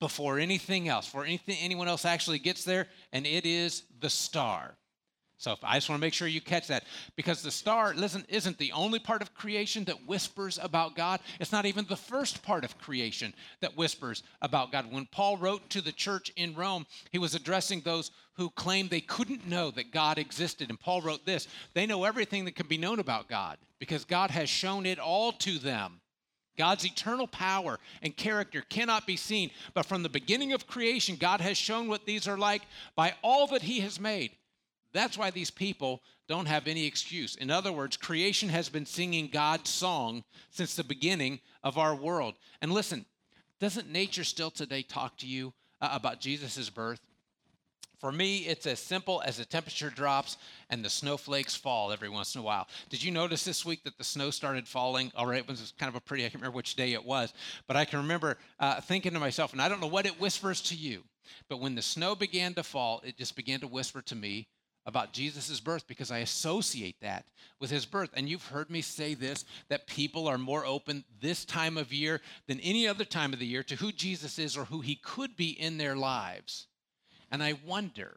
before 0.00 0.38
anything 0.38 0.88
else, 0.88 1.06
before 1.06 1.24
anything 1.24 1.56
anyone 1.60 1.88
else 1.88 2.04
actually 2.04 2.38
gets 2.38 2.64
there, 2.64 2.86
and 3.12 3.26
it 3.26 3.46
is 3.46 3.84
the 4.00 4.10
star. 4.10 4.76
So 5.38 5.54
I 5.62 5.76
just 5.76 5.88
want 5.88 6.00
to 6.00 6.04
make 6.04 6.14
sure 6.14 6.26
you 6.26 6.40
catch 6.40 6.66
that 6.66 6.82
because 7.14 7.42
the 7.42 7.52
star 7.52 7.94
listen, 7.94 8.24
isn't 8.28 8.58
the 8.58 8.72
only 8.72 8.98
part 8.98 9.22
of 9.22 9.34
creation 9.34 9.84
that 9.84 10.08
whispers 10.08 10.58
about 10.60 10.96
God. 10.96 11.20
It's 11.38 11.52
not 11.52 11.64
even 11.64 11.86
the 11.88 11.94
first 11.94 12.42
part 12.42 12.64
of 12.64 12.76
creation 12.78 13.32
that 13.60 13.76
whispers 13.76 14.24
about 14.42 14.72
God. 14.72 14.90
When 14.90 15.06
Paul 15.06 15.36
wrote 15.36 15.70
to 15.70 15.80
the 15.80 15.92
church 15.92 16.32
in 16.34 16.56
Rome, 16.56 16.86
he 17.12 17.18
was 17.18 17.36
addressing 17.36 17.82
those 17.82 18.10
who 18.34 18.50
claimed 18.50 18.90
they 18.90 19.00
couldn't 19.00 19.46
know 19.46 19.70
that 19.70 19.92
God 19.92 20.18
existed. 20.18 20.70
And 20.70 20.80
Paul 20.80 21.02
wrote 21.02 21.24
this 21.24 21.46
They 21.72 21.86
know 21.86 22.02
everything 22.02 22.44
that 22.46 22.56
can 22.56 22.66
be 22.66 22.76
known 22.76 22.98
about 22.98 23.28
God 23.28 23.58
because 23.78 24.04
God 24.04 24.32
has 24.32 24.48
shown 24.48 24.86
it 24.86 24.98
all 24.98 25.30
to 25.32 25.58
them. 25.58 26.00
God's 26.56 26.84
eternal 26.84 27.28
power 27.28 27.78
and 28.02 28.16
character 28.16 28.64
cannot 28.68 29.06
be 29.06 29.16
seen, 29.16 29.52
but 29.74 29.86
from 29.86 30.02
the 30.02 30.08
beginning 30.08 30.52
of 30.52 30.66
creation, 30.66 31.14
God 31.14 31.40
has 31.40 31.56
shown 31.56 31.86
what 31.86 32.06
these 32.06 32.26
are 32.26 32.36
like 32.36 32.62
by 32.96 33.14
all 33.22 33.46
that 33.46 33.62
He 33.62 33.78
has 33.78 34.00
made. 34.00 34.32
That's 34.92 35.18
why 35.18 35.30
these 35.30 35.50
people 35.50 36.02
don't 36.28 36.46
have 36.46 36.66
any 36.66 36.86
excuse. 36.86 37.36
In 37.36 37.50
other 37.50 37.72
words, 37.72 37.96
creation 37.96 38.48
has 38.48 38.68
been 38.68 38.86
singing 38.86 39.28
God's 39.28 39.70
song 39.70 40.24
since 40.50 40.74
the 40.74 40.84
beginning 40.84 41.40
of 41.62 41.78
our 41.78 41.94
world. 41.94 42.34
And 42.60 42.72
listen, 42.72 43.06
doesn't 43.60 43.90
nature 43.90 44.24
still 44.24 44.50
today 44.50 44.82
talk 44.82 45.16
to 45.18 45.26
you 45.26 45.52
uh, 45.80 45.90
about 45.92 46.20
Jesus' 46.20 46.70
birth? 46.70 47.00
For 47.98 48.12
me, 48.12 48.38
it's 48.38 48.66
as 48.66 48.78
simple 48.78 49.20
as 49.26 49.38
the 49.38 49.44
temperature 49.44 49.90
drops 49.90 50.36
and 50.70 50.84
the 50.84 50.90
snowflakes 50.90 51.56
fall 51.56 51.90
every 51.90 52.08
once 52.08 52.36
in 52.36 52.40
a 52.40 52.44
while. 52.44 52.68
Did 52.90 53.02
you 53.02 53.10
notice 53.10 53.44
this 53.44 53.64
week 53.64 53.82
that 53.82 53.98
the 53.98 54.04
snow 54.04 54.30
started 54.30 54.68
falling? 54.68 55.10
All 55.16 55.26
right, 55.26 55.40
it 55.40 55.48
was 55.48 55.74
kind 55.78 55.88
of 55.88 55.96
a 55.96 56.00
pretty, 56.00 56.24
I 56.24 56.28
can't 56.28 56.36
remember 56.36 56.54
which 56.54 56.76
day 56.76 56.92
it 56.92 57.04
was, 57.04 57.34
but 57.66 57.76
I 57.76 57.84
can 57.84 57.98
remember 57.98 58.38
uh, 58.60 58.80
thinking 58.80 59.14
to 59.14 59.18
myself, 59.18 59.52
and 59.52 59.60
I 59.60 59.68
don't 59.68 59.80
know 59.80 59.88
what 59.88 60.06
it 60.06 60.20
whispers 60.20 60.60
to 60.62 60.76
you, 60.76 61.02
but 61.48 61.58
when 61.58 61.74
the 61.74 61.82
snow 61.82 62.14
began 62.14 62.54
to 62.54 62.62
fall, 62.62 63.02
it 63.04 63.16
just 63.16 63.34
began 63.34 63.58
to 63.60 63.66
whisper 63.66 64.00
to 64.02 64.14
me 64.14 64.46
about 64.88 65.12
Jesus' 65.12 65.60
birth 65.60 65.86
because 65.86 66.10
I 66.10 66.18
associate 66.18 66.96
that 67.02 67.26
with 67.60 67.70
his 67.70 67.84
birth. 67.84 68.08
And 68.14 68.26
you've 68.26 68.46
heard 68.46 68.70
me 68.70 68.80
say 68.80 69.12
this 69.12 69.44
that 69.68 69.86
people 69.86 70.26
are 70.26 70.38
more 70.38 70.64
open 70.64 71.04
this 71.20 71.44
time 71.44 71.76
of 71.76 71.92
year 71.92 72.22
than 72.46 72.58
any 72.60 72.88
other 72.88 73.04
time 73.04 73.34
of 73.34 73.38
the 73.38 73.46
year 73.46 73.62
to 73.64 73.76
who 73.76 73.92
Jesus 73.92 74.38
is 74.38 74.56
or 74.56 74.64
who 74.64 74.80
he 74.80 74.96
could 74.96 75.36
be 75.36 75.50
in 75.50 75.76
their 75.76 75.94
lives. 75.94 76.68
And 77.30 77.42
I 77.42 77.52
wonder 77.66 78.16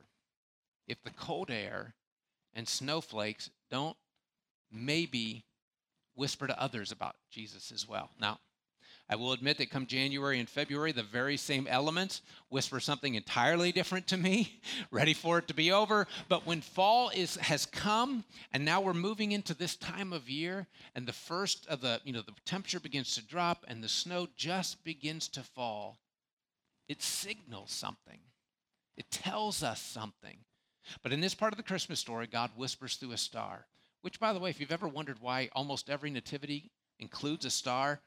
if 0.87 1.03
the 1.03 1.09
cold 1.09 1.51
air 1.51 1.93
and 2.53 2.67
snowflakes 2.67 3.49
don't 3.69 3.97
maybe 4.71 5.43
whisper 6.15 6.47
to 6.47 6.61
others 6.61 6.93
about 6.93 7.17
Jesus 7.29 7.73
as 7.73 7.85
well. 7.85 8.11
Now, 8.17 8.39
I 9.11 9.15
will 9.15 9.33
admit 9.33 9.57
that 9.57 9.69
come 9.69 9.87
January 9.87 10.39
and 10.39 10.47
February, 10.47 10.93
the 10.93 11.03
very 11.03 11.35
same 11.35 11.67
elements 11.67 12.21
whisper 12.47 12.79
something 12.79 13.15
entirely 13.15 13.73
different 13.73 14.07
to 14.07 14.17
me, 14.17 14.61
ready 14.91 15.13
for 15.13 15.37
it 15.37 15.49
to 15.49 15.53
be 15.53 15.69
over. 15.69 16.07
But 16.29 16.45
when 16.45 16.61
fall 16.61 17.09
is 17.09 17.35
has 17.35 17.65
come, 17.65 18.23
and 18.53 18.63
now 18.63 18.79
we're 18.79 18.93
moving 18.93 19.33
into 19.33 19.53
this 19.53 19.75
time 19.75 20.13
of 20.13 20.29
year, 20.29 20.65
and 20.95 21.05
the 21.05 21.11
first 21.11 21.67
of 21.67 21.81
the, 21.81 21.99
you 22.05 22.13
know, 22.13 22.21
the 22.21 22.31
temperature 22.45 22.79
begins 22.79 23.13
to 23.15 23.21
drop 23.21 23.65
and 23.67 23.83
the 23.83 23.89
snow 23.89 24.29
just 24.37 24.81
begins 24.85 25.27
to 25.27 25.43
fall, 25.43 25.97
it 26.87 27.01
signals 27.01 27.71
something. 27.71 28.19
It 28.95 29.11
tells 29.11 29.61
us 29.61 29.81
something. 29.81 30.37
But 31.03 31.11
in 31.11 31.19
this 31.19 31.35
part 31.35 31.51
of 31.51 31.57
the 31.57 31.63
Christmas 31.63 31.99
story, 31.99 32.27
God 32.27 32.51
whispers 32.55 32.95
through 32.95 33.11
a 33.11 33.17
star, 33.17 33.67
which, 34.03 34.21
by 34.21 34.31
the 34.31 34.39
way, 34.39 34.51
if 34.51 34.61
you've 34.61 34.71
ever 34.71 34.87
wondered 34.87 35.19
why 35.19 35.49
almost 35.51 35.89
every 35.89 36.11
nativity 36.11 36.71
includes 36.97 37.43
a 37.43 37.49
star, 37.49 37.99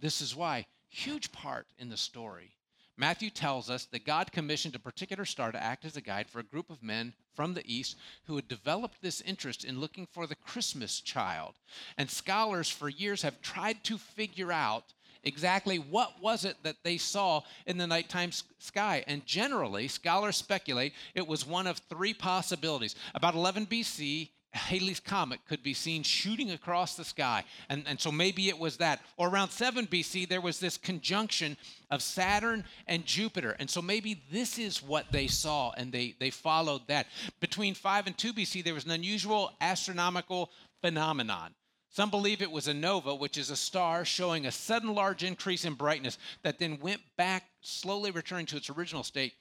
this 0.00 0.20
is 0.20 0.34
why, 0.34 0.66
huge 0.88 1.32
part 1.32 1.66
in 1.78 1.88
the 1.88 1.96
story. 1.96 2.56
Matthew 2.96 3.30
tells 3.30 3.70
us 3.70 3.86
that 3.86 4.04
God 4.04 4.30
commissioned 4.30 4.74
a 4.74 4.78
particular 4.78 5.24
star 5.24 5.52
to 5.52 5.62
act 5.62 5.86
as 5.86 5.96
a 5.96 6.02
guide 6.02 6.28
for 6.28 6.38
a 6.38 6.44
group 6.44 6.68
of 6.68 6.82
men 6.82 7.14
from 7.34 7.54
the 7.54 7.62
East 7.64 7.96
who 8.24 8.36
had 8.36 8.46
developed 8.46 9.00
this 9.00 9.22
interest 9.22 9.64
in 9.64 9.80
looking 9.80 10.06
for 10.06 10.26
the 10.26 10.34
Christmas 10.34 11.00
child. 11.00 11.54
And 11.96 12.10
scholars 12.10 12.68
for 12.68 12.90
years 12.90 13.22
have 13.22 13.40
tried 13.40 13.82
to 13.84 13.96
figure 13.96 14.52
out 14.52 14.92
exactly 15.22 15.78
what 15.78 16.20
was 16.20 16.44
it 16.44 16.56
that 16.62 16.76
they 16.82 16.98
saw 16.98 17.40
in 17.66 17.78
the 17.78 17.86
nighttime 17.86 18.32
sky 18.58 19.02
and 19.06 19.24
generally 19.26 19.86
scholars 19.88 20.36
speculate 20.36 20.94
it 21.14 21.26
was 21.26 21.46
one 21.46 21.66
of 21.66 21.76
three 21.90 22.14
possibilities 22.14 22.94
about 23.14 23.34
11 23.34 23.66
bc 23.66 24.30
Halley's 24.52 24.98
Comet 24.98 25.40
could 25.48 25.62
be 25.62 25.74
seen 25.74 26.02
shooting 26.02 26.50
across 26.50 26.96
the 26.96 27.04
sky. 27.04 27.44
And, 27.68 27.84
and 27.86 28.00
so 28.00 28.10
maybe 28.10 28.48
it 28.48 28.58
was 28.58 28.78
that. 28.78 29.00
Or 29.16 29.28
around 29.28 29.50
7 29.50 29.86
BC, 29.86 30.28
there 30.28 30.40
was 30.40 30.58
this 30.58 30.76
conjunction 30.76 31.56
of 31.90 32.02
Saturn 32.02 32.64
and 32.86 33.06
Jupiter. 33.06 33.54
And 33.60 33.70
so 33.70 33.80
maybe 33.80 34.22
this 34.32 34.58
is 34.58 34.82
what 34.82 35.12
they 35.12 35.28
saw 35.28 35.72
and 35.76 35.92
they, 35.92 36.16
they 36.18 36.30
followed 36.30 36.82
that. 36.88 37.06
Between 37.38 37.74
5 37.74 38.08
and 38.08 38.18
2 38.18 38.32
BC, 38.32 38.64
there 38.64 38.74
was 38.74 38.84
an 38.84 38.90
unusual 38.90 39.52
astronomical 39.60 40.50
phenomenon. 40.80 41.54
Some 41.88 42.10
believe 42.10 42.40
it 42.40 42.50
was 42.50 42.68
a 42.68 42.74
nova, 42.74 43.14
which 43.14 43.36
is 43.36 43.50
a 43.50 43.56
star 43.56 44.04
showing 44.04 44.46
a 44.46 44.52
sudden 44.52 44.94
large 44.94 45.24
increase 45.24 45.64
in 45.64 45.74
brightness 45.74 46.18
that 46.42 46.58
then 46.58 46.78
went 46.80 47.00
back, 47.16 47.44
slowly 47.62 48.10
returning 48.10 48.46
to 48.46 48.56
its 48.56 48.70
original 48.70 49.02
state 49.02 49.34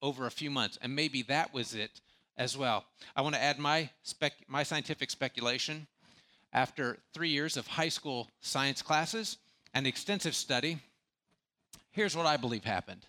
over 0.00 0.26
a 0.26 0.30
few 0.30 0.50
months. 0.50 0.78
And 0.80 0.94
maybe 0.94 1.22
that 1.22 1.52
was 1.52 1.74
it 1.74 2.00
as 2.38 2.56
well. 2.56 2.84
I 3.14 3.20
want 3.20 3.34
to 3.34 3.42
add 3.42 3.58
my, 3.58 3.90
spec- 4.02 4.48
my 4.48 4.62
scientific 4.62 5.10
speculation. 5.10 5.86
After 6.52 6.98
three 7.12 7.28
years 7.28 7.58
of 7.58 7.66
high 7.66 7.90
school 7.90 8.30
science 8.40 8.80
classes 8.80 9.36
and 9.74 9.86
extensive 9.86 10.34
study, 10.34 10.78
here's 11.90 12.16
what 12.16 12.24
I 12.24 12.38
believe 12.38 12.64
happened. 12.64 13.04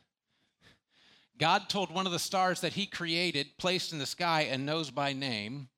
God 1.37 1.69
told 1.69 1.89
one 1.89 2.05
of 2.05 2.11
the 2.11 2.19
stars 2.19 2.59
that 2.61 2.73
he 2.73 2.85
created, 2.85 3.57
placed 3.57 3.93
in 3.93 3.99
the 3.99 4.05
sky 4.05 4.41
and 4.51 4.65
knows 4.65 4.91
by 4.91 5.13
name, 5.13 5.69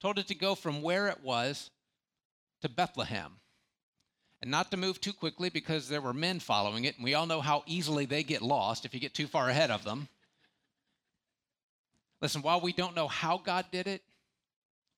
told 0.00 0.18
it 0.18 0.26
to 0.28 0.34
go 0.34 0.56
from 0.56 0.82
where 0.82 1.06
it 1.06 1.22
was 1.22 1.70
to 2.62 2.68
Bethlehem. 2.68 3.34
And 4.42 4.50
not 4.50 4.70
to 4.72 4.76
move 4.76 5.00
too 5.00 5.12
quickly 5.12 5.50
because 5.50 5.88
there 5.88 6.00
were 6.00 6.12
men 6.12 6.40
following 6.40 6.84
it, 6.84 6.96
and 6.96 7.04
we 7.04 7.14
all 7.14 7.26
know 7.26 7.40
how 7.40 7.62
easily 7.66 8.06
they 8.06 8.22
get 8.22 8.42
lost 8.42 8.84
if 8.84 8.92
you 8.92 9.00
get 9.00 9.14
too 9.14 9.28
far 9.28 9.48
ahead 9.48 9.70
of 9.70 9.84
them. 9.84 10.08
Listen, 12.20 12.42
while 12.42 12.60
we 12.60 12.72
don't 12.72 12.96
know 12.96 13.08
how 13.08 13.38
God 13.38 13.66
did 13.70 13.86
it, 13.86 14.02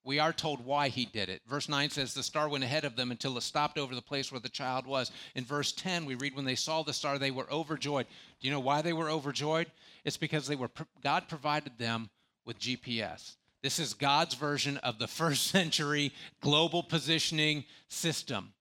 we 0.04 0.18
are 0.18 0.32
told 0.32 0.64
why 0.64 0.88
he 0.88 1.04
did 1.04 1.28
it. 1.28 1.42
Verse 1.46 1.68
9 1.68 1.90
says, 1.90 2.14
The 2.14 2.22
star 2.22 2.48
went 2.48 2.64
ahead 2.64 2.84
of 2.84 2.96
them 2.96 3.10
until 3.10 3.36
it 3.36 3.42
stopped 3.42 3.76
over 3.76 3.94
the 3.94 4.00
place 4.00 4.32
where 4.32 4.40
the 4.40 4.48
child 4.48 4.86
was. 4.86 5.10
In 5.34 5.44
verse 5.44 5.72
10, 5.72 6.06
we 6.06 6.14
read, 6.14 6.34
When 6.34 6.46
they 6.46 6.54
saw 6.54 6.82
the 6.82 6.92
star, 6.92 7.18
they 7.18 7.30
were 7.30 7.50
overjoyed. 7.52 8.06
Do 8.40 8.48
you 8.48 8.52
know 8.54 8.60
why 8.60 8.80
they 8.80 8.94
were 8.94 9.10
overjoyed? 9.10 9.66
It's 10.04 10.16
because 10.16 10.46
they 10.46 10.56
were 10.56 10.70
God 11.02 11.28
provided 11.28 11.76
them 11.76 12.08
with 12.46 12.58
GPS. 12.58 13.34
This 13.62 13.78
is 13.78 13.92
God's 13.92 14.34
version 14.34 14.78
of 14.78 14.98
the 14.98 15.06
first 15.08 15.48
century 15.48 16.12
global 16.40 16.82
positioning 16.82 17.64
system. 17.88 18.54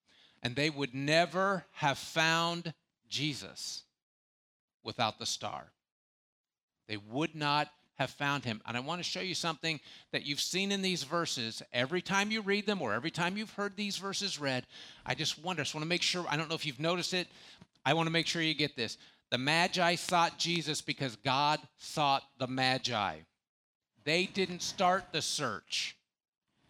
And 0.44 0.56
they 0.56 0.70
would 0.70 0.94
never 0.94 1.66
have 1.74 1.98
found 1.98 2.74
Jesus 3.08 3.84
without 4.84 5.18
the 5.20 5.26
star. 5.26 5.72
They 6.88 6.98
would 6.98 7.36
not 7.36 7.70
have 7.98 8.10
found 8.12 8.46
him. 8.46 8.62
And 8.66 8.78
I 8.78 8.80
want 8.80 9.00
to 9.00 9.04
show 9.04 9.20
you 9.20 9.36
something 9.36 9.80
that 10.12 10.26
you've 10.26 10.40
seen 10.40 10.72
in 10.72 10.82
these 10.82 11.04
verses. 11.04 11.62
Every 11.74 12.02
time 12.02 12.32
you 12.32 12.42
read 12.42 12.66
them 12.66 12.82
or 12.82 12.94
every 12.94 13.12
time 13.12 13.38
you've 13.38 13.54
heard 13.54 13.76
these 13.76 13.98
verses 13.98 14.40
read, 14.40 14.66
I 15.06 15.16
just 15.16 15.44
wonder, 15.44 15.62
I 15.62 15.64
just 15.64 15.76
want 15.76 15.84
to 15.84 15.90
make 15.90 16.02
sure, 16.02 16.26
I 16.30 16.38
don't 16.38 16.50
know 16.50 16.56
if 16.56 16.66
you've 16.66 16.80
noticed 16.80 17.14
it. 17.14 17.28
I 17.86 17.94
want 17.94 18.08
to 18.08 18.12
make 18.12 18.28
sure 18.28 18.42
you 18.42 18.54
get 18.54 18.76
this. 18.76 18.98
The 19.30 19.38
Magi 19.38 19.96
sought 19.96 20.38
Jesus 20.38 20.82
because 20.82 21.16
God 21.18 21.60
sought 21.78 22.24
the 22.38 22.48
Magi. 22.48 23.18
They 24.04 24.26
didn't 24.26 24.62
start 24.62 25.06
the 25.12 25.22
search, 25.22 25.98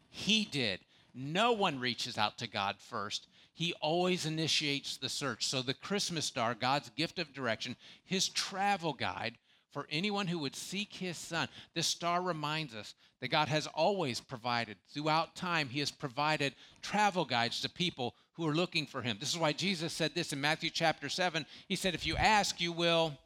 He 0.09 0.45
did. 0.45 0.79
No 1.13 1.51
one 1.51 1.79
reaches 1.79 2.17
out 2.17 2.37
to 2.39 2.47
God 2.47 2.75
first. 2.79 3.27
He 3.53 3.73
always 3.81 4.27
initiates 4.27 4.97
the 4.97 5.09
search. 5.09 5.47
So, 5.47 5.63
the 5.63 5.73
Christmas 5.73 6.25
star, 6.25 6.53
God's 6.53 6.91
gift 6.91 7.17
of 7.17 7.33
direction, 7.33 7.75
his 8.05 8.29
travel 8.29 8.93
guide, 8.93 9.39
for 9.71 9.87
anyone 9.91 10.27
who 10.27 10.39
would 10.39 10.55
seek 10.55 10.93
his 10.93 11.17
son. 11.17 11.47
This 11.73 11.87
star 11.87 12.21
reminds 12.21 12.73
us 12.73 12.95
that 13.21 13.29
God 13.29 13.47
has 13.47 13.67
always 13.67 14.19
provided, 14.19 14.77
throughout 14.93 15.35
time, 15.35 15.69
he 15.69 15.79
has 15.79 15.91
provided 15.91 16.53
travel 16.81 17.25
guides 17.25 17.61
to 17.61 17.69
people 17.69 18.15
who 18.33 18.47
are 18.47 18.55
looking 18.55 18.85
for 18.85 19.01
him. 19.01 19.17
This 19.19 19.31
is 19.31 19.37
why 19.37 19.53
Jesus 19.53 19.93
said 19.93 20.13
this 20.13 20.33
in 20.33 20.39
Matthew 20.39 20.69
chapter 20.69 21.09
7. 21.09 21.45
He 21.67 21.75
said, 21.75 21.95
If 21.95 22.05
you 22.05 22.15
ask, 22.15 22.61
you 22.61 22.71
will. 22.71 23.17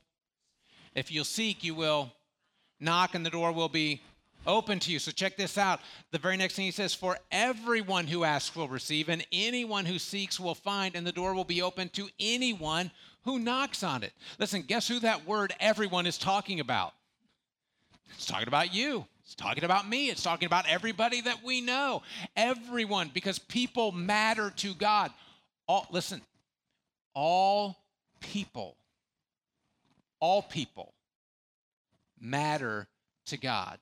If 0.96 1.12
you'll 1.12 1.26
seek, 1.26 1.64
you 1.64 1.76
will 1.76 2.12
knock, 2.80 3.16
and 3.16 3.26
the 3.26 3.30
door 3.30 3.52
will 3.52 3.70
be 3.70 4.02
open 4.48 4.80
to 4.80 4.92
you. 4.92 5.00
So 5.00 5.12
check 5.12 5.38
this 5.38 5.58
out. 5.58 5.82
The 6.12 6.18
very 6.18 6.38
next 6.38 6.56
thing 6.56 6.66
he 6.66 6.72
says, 6.72 6.94
For 6.94 7.18
everyone 7.32 8.08
who 8.08 8.24
asks 8.24 8.56
will 8.56 8.68
receive, 8.68 9.10
and 9.10 9.26
anyone 9.32 9.86
who 9.86 10.00
seeks 10.00 10.40
will 10.40 10.56
find, 10.56 10.96
and 10.96 11.06
the 11.06 11.12
door 11.12 11.34
will 11.34 11.44
be 11.44 11.62
open 11.62 11.90
to 11.90 12.10
anyone 12.20 12.92
who 13.24 13.40
knocks 13.40 13.84
on 13.84 14.04
it. 14.04 14.14
Listen, 14.40 14.62
guess 14.62 14.88
who 14.88 15.00
that 15.00 15.28
word 15.28 15.54
everyone 15.60 16.06
is 16.06 16.18
talking 16.18 16.60
about? 16.60 16.94
It's 18.16 18.26
talking 18.26 18.48
about 18.48 18.74
you. 18.74 19.06
It's 19.24 19.36
talking 19.36 19.64
about 19.64 19.88
me. 19.88 20.10
It's 20.10 20.24
talking 20.24 20.46
about 20.46 20.68
everybody 20.68 21.22
that 21.22 21.44
we 21.44 21.62
know. 21.62 22.02
Everyone, 22.36 23.10
because 23.14 23.40
people 23.40 23.92
matter 23.92 24.52
to 24.58 24.74
God. 24.74 25.12
All, 25.68 25.88
listen, 25.92 26.22
all 27.14 27.78
people, 28.20 28.76
all 30.20 30.42
people 30.42 30.94
matter 32.20 32.88
to 33.28 33.38
God. 33.38 33.80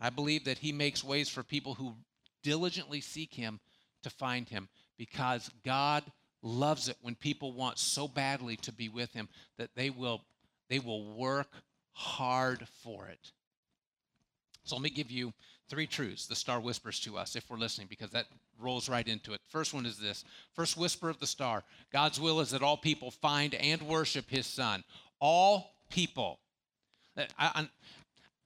I 0.00 0.10
believe 0.10 0.46
that 0.46 0.58
He 0.58 0.72
makes 0.72 1.04
ways 1.04 1.28
for 1.28 1.42
people 1.42 1.74
who 1.74 1.94
diligently 2.42 3.00
seek 3.00 3.34
Him 3.34 3.60
to 4.02 4.10
find 4.10 4.48
Him 4.48 4.68
because 4.98 5.48
God 5.64 6.02
loves 6.42 6.88
it 6.88 6.96
when 7.02 7.14
people 7.14 7.52
want 7.52 7.78
so 7.78 8.08
badly 8.08 8.56
to 8.56 8.72
be 8.72 8.88
with 8.88 9.12
him 9.12 9.28
that 9.58 9.70
they 9.74 9.90
will 9.90 10.22
they 10.68 10.78
will 10.78 11.04
work 11.14 11.48
hard 11.92 12.66
for 12.82 13.06
it. 13.06 13.32
So 14.64 14.76
let 14.76 14.82
me 14.82 14.90
give 14.90 15.10
you 15.10 15.32
three 15.68 15.86
truths 15.86 16.26
the 16.26 16.36
star 16.36 16.60
whispers 16.60 17.00
to 17.00 17.16
us 17.16 17.36
if 17.36 17.48
we're 17.48 17.56
listening 17.56 17.86
because 17.88 18.10
that 18.10 18.26
rolls 18.58 18.88
right 18.88 19.06
into 19.06 19.32
it. 19.32 19.40
First 19.48 19.74
one 19.74 19.86
is 19.86 19.98
this. 19.98 20.24
First 20.54 20.76
whisper 20.76 21.08
of 21.08 21.18
the 21.20 21.26
star 21.26 21.64
god's 21.92 22.20
will 22.20 22.40
is 22.40 22.50
that 22.50 22.62
all 22.62 22.76
people 22.76 23.10
find 23.10 23.54
and 23.54 23.82
worship 23.82 24.26
his 24.28 24.46
son. 24.46 24.84
All 25.20 25.70
people. 25.90 26.38
I, 27.16 27.26
I 27.38 27.68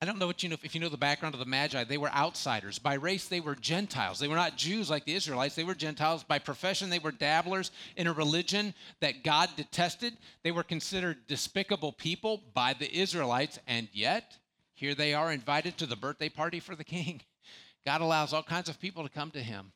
don't 0.07 0.19
know 0.19 0.27
what 0.27 0.43
you 0.43 0.49
know 0.49 0.57
if 0.63 0.75
you 0.75 0.81
know 0.81 0.89
the 0.89 0.97
background 0.97 1.35
of 1.35 1.39
the 1.39 1.47
Magi. 1.47 1.85
They 1.85 1.99
were 1.99 2.13
outsiders. 2.13 2.79
By 2.79 2.95
race, 2.95 3.29
they 3.29 3.41
were 3.41 3.55
Gentiles. 3.55 4.19
They 4.19 4.29
were 4.29 4.37
not 4.37 4.57
Jews 4.57 4.89
like 4.89 5.05
the 5.05 5.15
Israelites. 5.15 5.55
They 5.55 5.65
were 5.65 5.75
Gentiles. 5.75 6.25
By 6.25 6.39
profession, 6.39 6.91
they 6.91 6.99
were 6.99 7.13
dabblers 7.13 7.71
in 7.97 8.07
a 8.07 8.13
religion 8.13 8.75
that 9.01 9.25
God 9.25 9.51
detested. 9.57 10.17
They 10.43 10.53
were 10.53 10.63
considered 10.63 11.27
despicable 11.27 11.93
people 11.93 12.43
by 12.55 12.75
the 12.75 12.91
Israelites. 12.95 13.59
And 13.67 13.89
yet, 13.93 14.39
here 14.75 14.95
they 14.95 15.15
are 15.15 15.33
invited 15.33 15.79
to 15.79 15.87
the 15.87 15.97
birthday 15.97 16.29
party 16.29 16.61
for 16.61 16.75
the 16.75 16.85
king. 16.85 17.23
God 17.87 18.01
allows 18.01 18.33
all 18.33 18.43
kinds 18.43 18.69
of 18.69 18.81
people 18.81 19.03
to 19.03 19.09
come 19.09 19.31
to 19.33 19.43
him. 19.43 19.73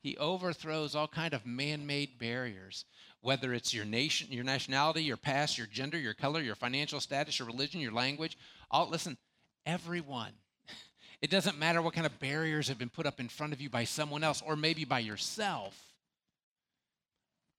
He 0.00 0.16
overthrows 0.16 0.94
all 0.94 1.08
kind 1.08 1.34
of 1.34 1.44
man-made 1.44 2.18
barriers, 2.18 2.84
whether 3.20 3.52
it's 3.52 3.74
your 3.74 3.84
nation, 3.84 4.28
your 4.30 4.44
nationality, 4.44 5.02
your 5.02 5.16
past, 5.16 5.58
your 5.58 5.66
gender, 5.66 5.98
your 5.98 6.14
color, 6.14 6.40
your 6.40 6.54
financial 6.54 7.00
status, 7.00 7.38
your 7.38 7.46
religion, 7.48 7.80
your 7.80 7.92
language. 7.92 8.38
All 8.70 8.88
listen, 8.88 9.18
everyone. 9.68 10.32
It 11.20 11.30
doesn't 11.30 11.58
matter 11.58 11.82
what 11.82 11.94
kind 11.94 12.06
of 12.06 12.20
barriers 12.20 12.68
have 12.68 12.78
been 12.78 12.90
put 12.90 13.04
up 13.04 13.18
in 13.18 13.28
front 13.28 13.52
of 13.52 13.60
you 13.60 13.68
by 13.68 13.82
someone 13.82 14.22
else 14.22 14.40
or 14.46 14.54
maybe 14.54 14.84
by 14.84 15.00
yourself. 15.00 15.76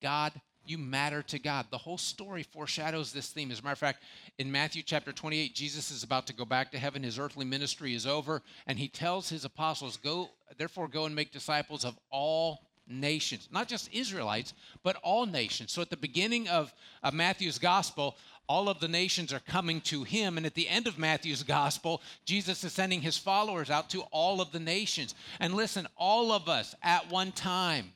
God, 0.02 0.32
you 0.66 0.78
matter 0.78 1.22
to 1.24 1.40
God. 1.40 1.66
The 1.70 1.78
whole 1.78 1.98
story 1.98 2.44
foreshadows 2.44 3.12
this 3.12 3.30
theme. 3.30 3.52
As 3.52 3.60
a 3.60 3.64
matter 3.64 3.74
of 3.74 3.80
fact, 3.80 4.04
in 4.38 4.50
Matthew 4.50 4.82
chapter 4.82 5.12
28, 5.12 5.54
Jesus 5.54 5.92
is 5.92 6.04
about 6.04 6.26
to 6.28 6.34
go 6.34 6.46
back 6.46 6.72
to 6.72 6.80
heaven. 6.80 7.04
His 7.04 7.20
earthly 7.20 7.44
ministry 7.44 7.94
is 7.94 8.08
over, 8.08 8.42
and 8.66 8.80
he 8.80 8.88
tells 8.88 9.28
his 9.28 9.44
apostles, 9.44 9.98
Go, 9.98 10.30
therefore, 10.58 10.88
go 10.88 11.06
and 11.06 11.14
make 11.14 11.34
disciples 11.34 11.84
of 11.84 12.00
all 12.12 12.60
nations, 12.88 13.48
not 13.52 13.68
just 13.68 13.94
Israelites, 13.94 14.54
but 14.84 14.96
all 15.04 15.26
nations. 15.26 15.72
So 15.72 15.82
at 15.82 15.90
the 15.90 15.98
beginning 15.98 16.48
of, 16.48 16.74
of 17.04 17.14
Matthew's 17.14 17.60
gospel, 17.60 18.16
all 18.50 18.68
of 18.68 18.80
the 18.80 18.88
nations 18.88 19.32
are 19.32 19.40
coming 19.40 19.80
to 19.82 20.04
him. 20.04 20.36
And 20.36 20.46
at 20.46 20.56
the 20.56 20.68
end 20.68 20.88
of 20.88 20.98
Matthew's 20.98 21.44
gospel, 21.44 22.02
Jesus 22.26 22.64
is 22.64 22.74
sending 22.74 23.00
his 23.00 23.16
followers 23.18 23.70
out 23.70 23.92
to 23.92 24.02
all 24.12 24.42
of 24.42 24.52
the 24.52 24.60
nations. 24.60 25.14
And 25.40 25.54
listen, 25.54 25.88
all 25.96 26.32
of 26.32 26.50
us 26.50 26.74
at 26.82 27.10
one 27.12 27.32
time, 27.32 27.94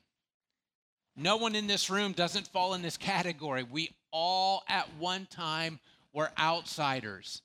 no 1.17 1.37
one 1.37 1.55
in 1.55 1.65
this 1.65 1.89
room 1.89 2.11
doesn't 2.11 2.47
fall 2.47 2.75
in 2.75 2.83
this 2.83 2.97
category. 2.97 3.63
We 3.63 3.89
all 4.11 4.63
at 4.69 4.87
one 4.99 5.25
time 5.25 5.79
were 6.13 6.29
outsiders. 6.39 7.41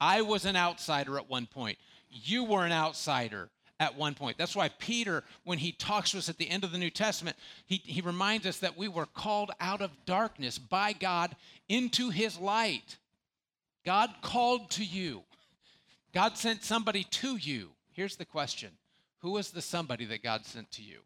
I 0.00 0.22
was 0.22 0.44
an 0.44 0.56
outsider 0.56 1.18
at 1.18 1.28
one 1.28 1.46
point. 1.46 1.78
You 2.08 2.44
were 2.44 2.64
an 2.64 2.72
outsider 2.72 3.50
at 3.80 3.96
one 3.96 4.14
point. 4.14 4.38
That's 4.38 4.54
why 4.54 4.68
Peter, 4.68 5.24
when 5.44 5.58
he 5.58 5.72
talks 5.72 6.12
to 6.12 6.18
us 6.18 6.28
at 6.28 6.38
the 6.38 6.48
end 6.48 6.64
of 6.64 6.72
the 6.72 6.78
New 6.78 6.90
Testament, 6.90 7.36
he, 7.66 7.80
he 7.84 8.00
reminds 8.00 8.46
us 8.46 8.58
that 8.58 8.76
we 8.76 8.88
were 8.88 9.06
called 9.06 9.50
out 9.60 9.80
of 9.80 9.90
darkness 10.06 10.58
by 10.58 10.92
God 10.92 11.34
into 11.68 12.10
his 12.10 12.38
light. 12.38 12.98
God 13.84 14.10
called 14.22 14.70
to 14.72 14.84
you, 14.84 15.22
God 16.14 16.36
sent 16.36 16.62
somebody 16.62 17.04
to 17.04 17.36
you. 17.36 17.70
Here's 17.92 18.16
the 18.16 18.24
question 18.24 18.70
Who 19.18 19.32
was 19.32 19.50
the 19.50 19.62
somebody 19.62 20.04
that 20.06 20.22
God 20.22 20.46
sent 20.46 20.70
to 20.72 20.82
you? 20.82 21.00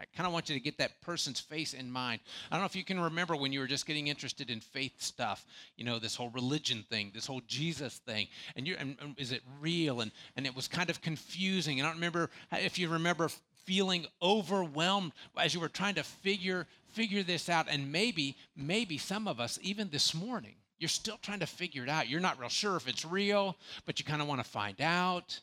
I 0.00 0.04
kind 0.16 0.26
of 0.26 0.32
want 0.32 0.48
you 0.48 0.54
to 0.54 0.60
get 0.60 0.78
that 0.78 1.00
person's 1.02 1.40
face 1.40 1.74
in 1.74 1.90
mind. 1.90 2.20
I 2.50 2.54
don't 2.54 2.62
know 2.62 2.66
if 2.66 2.74
you 2.74 2.84
can 2.84 2.98
remember 2.98 3.36
when 3.36 3.52
you 3.52 3.60
were 3.60 3.66
just 3.66 3.86
getting 3.86 4.06
interested 4.06 4.50
in 4.50 4.60
faith 4.60 4.94
stuff, 5.02 5.44
you 5.76 5.84
know, 5.84 5.98
this 5.98 6.16
whole 6.16 6.30
religion 6.30 6.84
thing, 6.88 7.10
this 7.14 7.26
whole 7.26 7.42
Jesus 7.46 7.98
thing, 7.98 8.28
and 8.56 8.66
you 8.66 8.76
and, 8.78 8.96
and 9.02 9.18
is 9.18 9.32
it 9.32 9.42
real? 9.60 10.00
And 10.00 10.10
and 10.36 10.46
it 10.46 10.56
was 10.56 10.68
kind 10.68 10.88
of 10.88 11.02
confusing. 11.02 11.78
And 11.78 11.86
I 11.86 11.90
don't 11.90 11.98
remember 11.98 12.30
uh, 12.50 12.56
if 12.60 12.78
you 12.78 12.88
remember 12.88 13.28
feeling 13.64 14.06
overwhelmed 14.22 15.12
as 15.36 15.52
you 15.52 15.60
were 15.60 15.68
trying 15.68 15.96
to 15.96 16.02
figure 16.02 16.66
figure 16.88 17.22
this 17.22 17.48
out. 17.48 17.66
And 17.68 17.92
maybe 17.92 18.36
maybe 18.56 18.96
some 18.96 19.28
of 19.28 19.38
us 19.38 19.58
even 19.62 19.90
this 19.90 20.14
morning, 20.14 20.54
you're 20.78 20.88
still 20.88 21.18
trying 21.20 21.40
to 21.40 21.46
figure 21.46 21.82
it 21.82 21.90
out. 21.90 22.08
You're 22.08 22.20
not 22.20 22.38
real 22.40 22.48
sure 22.48 22.76
if 22.76 22.88
it's 22.88 23.04
real, 23.04 23.56
but 23.84 23.98
you 23.98 24.06
kind 24.06 24.22
of 24.22 24.28
want 24.28 24.42
to 24.42 24.48
find 24.48 24.80
out. 24.80 25.40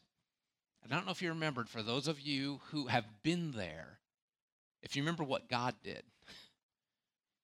I 0.83 0.95
don't 0.95 1.05
know 1.05 1.11
if 1.11 1.21
you 1.21 1.29
remembered 1.29 1.69
for 1.69 1.83
those 1.83 2.07
of 2.07 2.21
you 2.21 2.61
who 2.71 2.87
have 2.87 3.05
been 3.21 3.51
there 3.51 3.99
if 4.81 4.95
you 4.95 5.01
remember 5.01 5.23
what 5.23 5.49
God 5.49 5.75
did, 5.83 6.03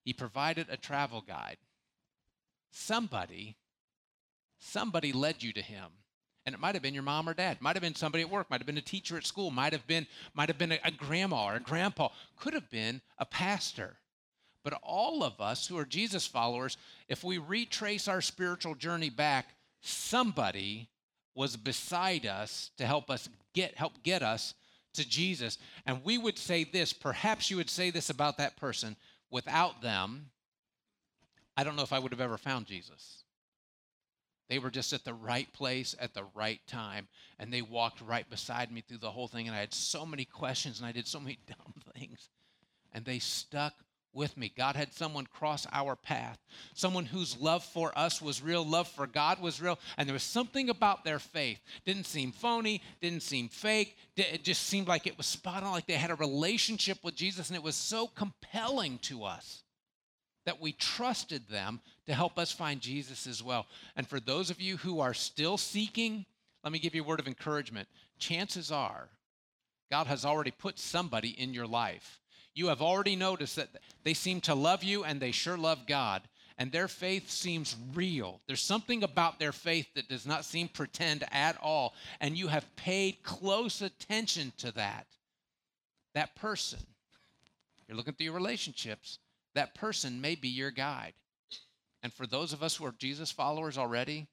He 0.04 0.14
provided 0.14 0.68
a 0.70 0.78
travel 0.78 1.22
guide. 1.22 1.58
Somebody, 2.72 3.56
somebody 4.60 5.14
led 5.14 5.44
you 5.44 5.54
to 5.54 5.62
Him. 5.62 5.86
And 6.46 6.54
it 6.54 6.60
might 6.60 6.76
have 6.76 6.82
been 6.82 6.94
your 6.94 7.04
mom 7.04 7.30
or 7.30 7.34
dad, 7.34 7.62
might 7.62 7.76
have 7.78 7.82
been 7.84 7.96
somebody 7.96 8.22
at 8.22 8.30
work, 8.30 8.50
might 8.50 8.60
have 8.60 8.68
been 8.68 8.78
a 8.78 8.82
teacher 8.82 9.16
at 9.16 9.26
school, 9.26 9.50
might 9.50 9.72
have 9.72 9.88
been, 9.88 10.06
might 10.34 10.50
have 10.50 10.58
been 10.58 10.74
a, 10.74 10.80
a 10.84 10.92
grandma 10.92 11.46
or 11.46 11.56
a 11.56 11.62
grandpa, 11.62 12.10
could 12.38 12.54
have 12.54 12.70
been 12.70 13.02
a 13.18 13.26
pastor. 13.26 13.96
But 14.64 14.80
all 14.84 15.24
of 15.24 15.40
us 15.40 15.68
who 15.68 15.78
are 15.78 15.86
Jesus 15.86 16.28
followers, 16.28 16.78
if 17.08 17.24
we 17.24 17.38
retrace 17.38 18.08
our 18.08 18.22
spiritual 18.22 18.76
journey 18.76 19.10
back, 19.10 19.56
somebody 19.82 20.90
was 21.36 21.58
beside 21.58 22.26
us 22.26 22.72
to 22.78 22.86
help 22.86 23.10
us 23.10 23.30
get 23.54 23.76
help 23.76 24.04
get 24.04 24.22
us 24.22 24.54
to 24.94 25.08
Jesus. 25.08 25.58
And 25.86 26.04
we 26.04 26.18
would 26.18 26.38
say 26.38 26.64
this, 26.64 26.94
perhaps 26.94 27.50
you 27.50 27.58
would 27.58 27.70
say 27.70 27.90
this 27.90 28.10
about 28.10 28.38
that 28.38 28.58
person 28.58 28.96
without 29.30 29.82
them, 29.82 30.30
I 31.58 31.64
don't 31.64 31.76
know 31.76 31.84
if 31.84 31.94
I 31.94 32.00
would 32.00 32.12
have 32.12 32.22
ever 32.22 32.38
found 32.38 32.66
Jesus. 32.66 33.24
They 34.50 34.60
were 34.60 34.70
just 34.70 34.94
at 34.94 35.04
the 35.04 35.14
right 35.14 35.52
place 35.54 35.96
at 36.00 36.14
the 36.14 36.26
right 36.36 36.60
time, 36.68 37.08
and 37.40 37.52
they 37.52 37.62
walked 37.62 38.02
right 38.02 38.30
beside 38.30 38.72
me 38.72 38.82
through 38.82 39.00
the 39.00 39.12
whole 39.12 39.28
thing. 39.28 39.48
And 39.48 39.56
I 39.56 39.60
had 39.62 39.74
so 39.74 40.06
many 40.06 40.26
questions, 40.26 40.80
and 40.80 40.88
I 40.88 40.92
did 40.92 41.08
so 41.08 41.20
many 41.20 41.40
dumb 41.48 41.74
things, 41.96 42.30
and 42.94 43.06
they 43.06 43.20
stuck 43.20 43.74
with 44.14 44.38
me. 44.38 44.52
God 44.56 44.76
had 44.76 44.94
someone 44.94 45.26
cross 45.26 45.66
our 45.72 45.96
path, 45.96 46.40
someone 46.74 47.06
whose 47.06 47.38
love 47.40 47.64
for 47.64 47.98
us 47.98 48.22
was 48.22 48.42
real, 48.42 48.66
love 48.66 48.88
for 48.88 49.08
God 49.08 49.42
was 49.42 49.62
real, 49.62 49.80
and 49.98 50.08
there 50.08 50.14
was 50.14 50.24
something 50.24 50.70
about 50.70 51.04
their 51.04 51.20
faith. 51.20 51.60
Didn't 51.86 52.06
seem 52.06 52.32
phony, 52.32 52.82
didn't 53.02 53.24
seem 53.24 53.50
fake. 53.50 53.98
It 54.16 54.44
just 54.44 54.64
seemed 54.64 54.88
like 54.88 55.08
it 55.08 55.18
was 55.18 55.26
spot 55.26 55.64
on, 55.64 55.72
like 55.72 55.88
they 55.88 55.94
had 55.94 56.12
a 56.12 56.16
relationship 56.16 57.00
with 57.04 57.16
Jesus, 57.16 57.50
and 57.50 57.58
it 57.58 57.64
was 57.64 57.76
so 57.76 58.08
compelling 58.08 59.00
to 59.00 59.24
us 59.24 59.64
that 60.46 60.62
we 60.62 60.74
trusted 60.74 61.48
them 61.48 61.80
to 62.06 62.14
help 62.14 62.38
us 62.38 62.52
find 62.52 62.82
Jesus 62.82 63.28
as 63.28 63.42
well. 63.42 63.66
And 63.96 64.08
for 64.08 64.20
those 64.20 64.50
of 64.50 64.62
you 64.62 64.78
who 64.78 65.00
are 65.00 65.14
still 65.14 65.58
seeking, 65.58 66.26
let 66.64 66.74
me 66.74 66.80
give 66.80 66.96
you 66.96 67.04
a 67.04 67.08
word 67.08 67.20
of 67.20 67.28
encouragement. 67.28 67.88
Chances 68.20 68.72
are, 68.72 69.10
God 69.90 70.08
has 70.08 70.26
already 70.26 70.52
put 70.52 70.80
somebody 70.80 71.30
in 71.30 71.54
your 71.54 71.68
life 71.68 72.20
you 72.56 72.68
have 72.68 72.82
already 72.82 73.16
noticed 73.16 73.56
that 73.56 73.70
they 74.04 74.14
seem 74.14 74.42
to 74.42 74.56
love 74.56 74.84
you 74.84 75.04
and 75.04 75.20
they 75.20 75.32
sure 75.32 75.58
love 75.58 75.88
God, 75.88 76.22
and 76.58 76.72
their 76.72 76.88
faith 76.88 77.30
seems 77.30 77.76
real. 77.94 78.42
There's 78.48 78.62
something 78.62 79.04
about 79.04 79.40
their 79.40 79.52
faith 79.52 79.88
that 79.96 80.08
does 80.08 80.26
not 80.26 80.46
seem 80.46 80.68
pretend 80.68 81.24
at 81.32 81.58
all, 81.62 81.96
and 82.20 82.38
you 82.38 82.48
have 82.48 82.76
paid 82.76 83.24
close 83.24 83.82
attention 83.82 84.54
to 84.58 84.72
that. 84.74 85.08
That 86.14 86.36
person, 86.36 86.80
you're 87.88 87.98
looking 87.98 88.14
through 88.14 88.26
your 88.26 88.34
relationships, 88.34 89.18
that 89.56 89.74
person 89.74 90.22
may 90.22 90.36
be 90.36 90.50
your 90.50 90.72
guide. 90.72 91.14
And 92.04 92.14
for 92.14 92.28
those 92.28 92.54
of 92.54 92.62
us 92.62 92.76
who 92.76 92.86
are 92.86 92.94
Jesus 92.98 93.32
followers 93.32 93.78
already, 93.78 94.28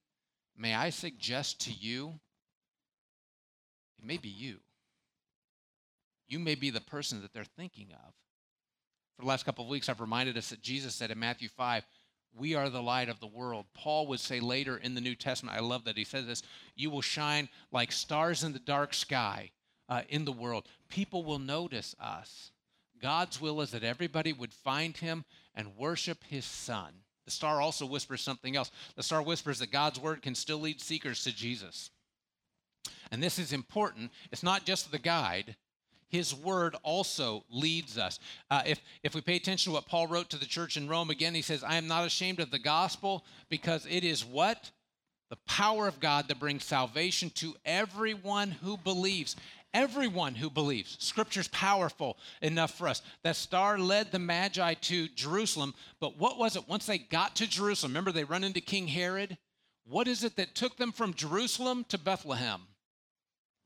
may 0.56 0.74
I 0.74 0.90
suggest 0.90 1.60
to 1.62 1.72
you, 1.72 2.20
it 3.98 4.04
may 4.04 4.18
be 4.18 4.28
you 4.28 4.58
you 6.30 6.38
may 6.38 6.54
be 6.54 6.70
the 6.70 6.80
person 6.80 7.20
that 7.22 7.32
they're 7.32 7.44
thinking 7.44 7.88
of. 7.92 8.14
For 9.16 9.22
the 9.22 9.28
last 9.28 9.44
couple 9.44 9.64
of 9.64 9.70
weeks, 9.70 9.88
I've 9.88 10.00
reminded 10.00 10.38
us 10.38 10.50
that 10.50 10.62
Jesus 10.62 10.94
said 10.94 11.10
in 11.10 11.18
Matthew 11.18 11.48
5, 11.48 11.84
we 12.34 12.54
are 12.54 12.70
the 12.70 12.82
light 12.82 13.08
of 13.08 13.20
the 13.20 13.26
world. 13.26 13.66
Paul 13.74 14.06
would 14.06 14.20
say 14.20 14.38
later 14.38 14.76
in 14.76 14.94
the 14.94 15.00
New 15.00 15.16
Testament, 15.16 15.56
I 15.56 15.60
love 15.60 15.84
that 15.84 15.96
he 15.96 16.04
says 16.04 16.26
this, 16.26 16.42
you 16.76 16.88
will 16.88 17.02
shine 17.02 17.48
like 17.72 17.90
stars 17.90 18.44
in 18.44 18.52
the 18.52 18.60
dark 18.60 18.94
sky 18.94 19.50
uh, 19.88 20.02
in 20.08 20.24
the 20.24 20.32
world. 20.32 20.68
People 20.88 21.24
will 21.24 21.40
notice 21.40 21.94
us. 22.00 22.52
God's 23.02 23.40
will 23.40 23.60
is 23.60 23.72
that 23.72 23.82
everybody 23.82 24.32
would 24.32 24.52
find 24.52 24.96
him 24.96 25.24
and 25.54 25.76
worship 25.76 26.22
his 26.28 26.44
son. 26.44 26.92
The 27.24 27.30
star 27.30 27.60
also 27.60 27.86
whispers 27.86 28.22
something 28.22 28.56
else. 28.56 28.70
The 28.94 29.02
star 29.02 29.22
whispers 29.22 29.58
that 29.58 29.72
God's 29.72 29.98
word 29.98 30.22
can 30.22 30.34
still 30.34 30.58
lead 30.58 30.80
seekers 30.80 31.24
to 31.24 31.34
Jesus. 31.34 31.90
And 33.10 33.22
this 33.22 33.38
is 33.38 33.52
important. 33.52 34.12
It's 34.30 34.42
not 34.42 34.64
just 34.64 34.90
the 34.90 34.98
guide, 34.98 35.56
his 36.10 36.34
word 36.34 36.76
also 36.82 37.44
leads 37.50 37.96
us. 37.96 38.18
Uh, 38.50 38.62
if, 38.66 38.80
if 39.02 39.14
we 39.14 39.20
pay 39.20 39.36
attention 39.36 39.70
to 39.70 39.74
what 39.74 39.86
Paul 39.86 40.08
wrote 40.08 40.28
to 40.30 40.38
the 40.38 40.44
church 40.44 40.76
in 40.76 40.88
Rome, 40.88 41.08
again, 41.08 41.34
he 41.34 41.42
says, 41.42 41.64
I 41.64 41.76
am 41.76 41.86
not 41.86 42.04
ashamed 42.04 42.40
of 42.40 42.50
the 42.50 42.58
gospel 42.58 43.24
because 43.48 43.86
it 43.88 44.04
is 44.04 44.24
what? 44.24 44.70
The 45.30 45.36
power 45.46 45.86
of 45.86 46.00
God 46.00 46.26
that 46.28 46.40
brings 46.40 46.64
salvation 46.64 47.30
to 47.36 47.54
everyone 47.64 48.50
who 48.50 48.76
believes. 48.76 49.36
Everyone 49.72 50.34
who 50.34 50.50
believes. 50.50 50.96
Scripture's 50.98 51.46
powerful 51.46 52.18
enough 52.42 52.76
for 52.76 52.88
us. 52.88 53.02
That 53.22 53.36
star 53.36 53.78
led 53.78 54.10
the 54.10 54.18
Magi 54.18 54.74
to 54.74 55.06
Jerusalem, 55.08 55.74
but 56.00 56.18
what 56.18 56.38
was 56.38 56.56
it 56.56 56.68
once 56.68 56.86
they 56.86 56.98
got 56.98 57.36
to 57.36 57.46
Jerusalem? 57.46 57.92
Remember, 57.92 58.10
they 58.10 58.24
run 58.24 58.42
into 58.42 58.60
King 58.60 58.88
Herod? 58.88 59.38
What 59.84 60.08
is 60.08 60.24
it 60.24 60.34
that 60.36 60.56
took 60.56 60.76
them 60.76 60.90
from 60.90 61.14
Jerusalem 61.14 61.84
to 61.88 61.98
Bethlehem? 61.98 62.62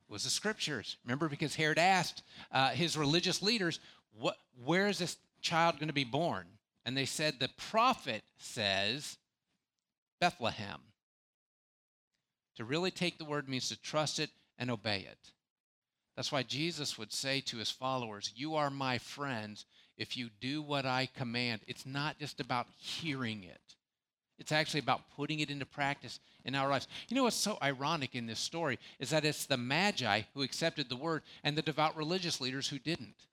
Was 0.08 0.24
the 0.24 0.30
scriptures. 0.30 0.96
Remember, 1.04 1.28
because 1.28 1.54
Herod 1.54 1.78
asked 1.78 2.22
uh, 2.52 2.70
his 2.70 2.96
religious 2.96 3.42
leaders, 3.42 3.80
what, 4.18 4.36
where 4.64 4.88
is 4.88 4.98
this 4.98 5.16
child 5.40 5.78
going 5.78 5.88
to 5.88 5.94
be 5.94 6.04
born? 6.04 6.46
And 6.84 6.96
they 6.96 7.06
said, 7.06 7.34
the 7.38 7.50
prophet 7.56 8.22
says 8.38 9.16
Bethlehem. 10.20 10.80
To 12.56 12.64
really 12.64 12.90
take 12.90 13.18
the 13.18 13.24
word 13.24 13.48
means 13.48 13.68
to 13.68 13.80
trust 13.80 14.18
it 14.18 14.30
and 14.58 14.70
obey 14.70 15.00
it. 15.10 15.32
That's 16.16 16.30
why 16.30 16.44
Jesus 16.44 16.96
would 16.96 17.12
say 17.12 17.40
to 17.42 17.56
his 17.56 17.70
followers, 17.70 18.32
You 18.36 18.54
are 18.54 18.70
my 18.70 18.98
friends 18.98 19.64
if 19.96 20.16
you 20.16 20.30
do 20.40 20.62
what 20.62 20.86
I 20.86 21.08
command. 21.16 21.62
It's 21.66 21.86
not 21.86 22.18
just 22.18 22.40
about 22.40 22.66
hearing 22.78 23.42
it, 23.42 23.60
it's 24.38 24.52
actually 24.52 24.80
about 24.80 25.02
putting 25.16 25.40
it 25.40 25.50
into 25.50 25.66
practice 25.66 26.20
in 26.44 26.54
our 26.54 26.68
lives. 26.68 26.88
You 27.08 27.16
know 27.16 27.24
what's 27.24 27.36
so 27.36 27.58
ironic 27.62 28.14
in 28.14 28.26
this 28.26 28.40
story 28.40 28.78
is 28.98 29.10
that 29.10 29.24
it's 29.24 29.46
the 29.46 29.56
Magi 29.56 30.22
who 30.34 30.42
accepted 30.42 30.88
the 30.88 30.96
word 30.96 31.22
and 31.42 31.56
the 31.56 31.62
devout 31.62 31.96
religious 31.96 32.40
leaders 32.40 32.68
who 32.68 32.78
didn't. 32.78 33.26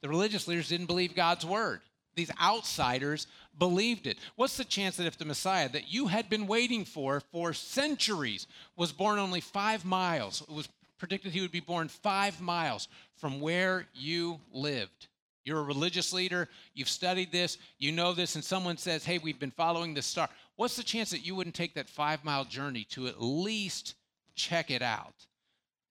The 0.00 0.08
religious 0.08 0.46
leaders 0.46 0.68
didn't 0.68 0.86
believe 0.86 1.14
God's 1.14 1.44
word. 1.44 1.80
These 2.14 2.30
outsiders 2.40 3.26
believed 3.58 4.06
it. 4.06 4.18
What's 4.36 4.56
the 4.56 4.64
chance 4.64 4.96
that 4.96 5.06
if 5.06 5.18
the 5.18 5.24
Messiah 5.24 5.68
that 5.68 5.92
you 5.92 6.08
had 6.08 6.28
been 6.28 6.46
waiting 6.46 6.84
for 6.84 7.20
for 7.32 7.52
centuries 7.52 8.46
was 8.76 8.92
born 8.92 9.18
only 9.18 9.40
five 9.40 9.84
miles, 9.84 10.42
it 10.42 10.52
was 10.52 10.68
predicted 10.98 11.32
he 11.32 11.40
would 11.40 11.52
be 11.52 11.60
born 11.60 11.88
five 11.88 12.40
miles 12.40 12.88
from 13.16 13.40
where 13.40 13.86
you 13.94 14.40
lived? 14.52 15.08
You're 15.48 15.60
a 15.60 15.64
religious 15.64 16.12
leader, 16.12 16.46
you've 16.74 16.90
studied 16.90 17.32
this, 17.32 17.56
you 17.78 17.90
know 17.90 18.12
this, 18.12 18.34
and 18.34 18.44
someone 18.44 18.76
says, 18.76 19.02
Hey, 19.02 19.16
we've 19.16 19.40
been 19.40 19.50
following 19.50 19.94
this 19.94 20.04
star. 20.04 20.28
What's 20.56 20.76
the 20.76 20.82
chance 20.82 21.08
that 21.08 21.24
you 21.24 21.34
wouldn't 21.34 21.54
take 21.54 21.72
that 21.74 21.88
five 21.88 22.22
mile 22.22 22.44
journey 22.44 22.84
to 22.90 23.06
at 23.06 23.22
least 23.22 23.94
check 24.34 24.70
it 24.70 24.82
out? 24.82 25.14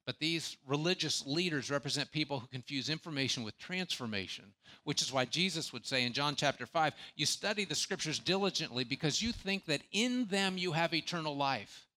But 0.06 0.20
these 0.20 0.58
religious 0.68 1.26
leaders 1.26 1.72
represent 1.72 2.12
people 2.12 2.40
who 2.40 2.46
confuse 2.48 2.88
information 2.88 3.42
with 3.42 3.58
transformation, 3.58 4.46
which 4.84 5.02
is 5.02 5.12
why 5.12 5.26
Jesus 5.26 5.74
would 5.74 5.88
say 5.88 6.04
in 6.04 6.14
John 6.14 6.36
chapter 6.36 6.68
5 6.68 6.94
you 7.16 7.26
study 7.26 7.66
the 7.66 7.74
scriptures 7.74 8.20
diligently 8.20 8.84
because 8.84 9.24
you 9.24 9.32
think 9.32 9.66
that 9.66 9.82
in 9.92 10.26
them 10.28 10.60
you 10.60 10.72
have 10.74 10.94
eternal 10.94 11.36
life. 11.36 11.88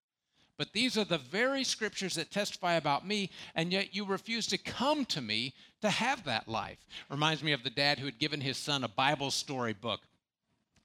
But 0.60 0.72
these 0.74 0.98
are 0.98 1.04
the 1.04 1.16
very 1.16 1.64
scriptures 1.64 2.16
that 2.16 2.30
testify 2.30 2.74
about 2.74 3.06
me, 3.06 3.30
and 3.54 3.72
yet 3.72 3.94
you 3.94 4.04
refuse 4.04 4.46
to 4.48 4.58
come 4.58 5.06
to 5.06 5.22
me 5.22 5.54
to 5.82 5.90
have 5.90 6.24
that 6.24 6.48
life. 6.48 6.78
Reminds 7.08 7.42
me 7.42 7.52
of 7.52 7.62
the 7.62 7.70
dad 7.70 7.98
who 7.98 8.06
had 8.06 8.18
given 8.18 8.40
his 8.40 8.56
son 8.56 8.84
a 8.84 8.88
Bible 8.88 9.30
story 9.30 9.72
book. 9.72 10.00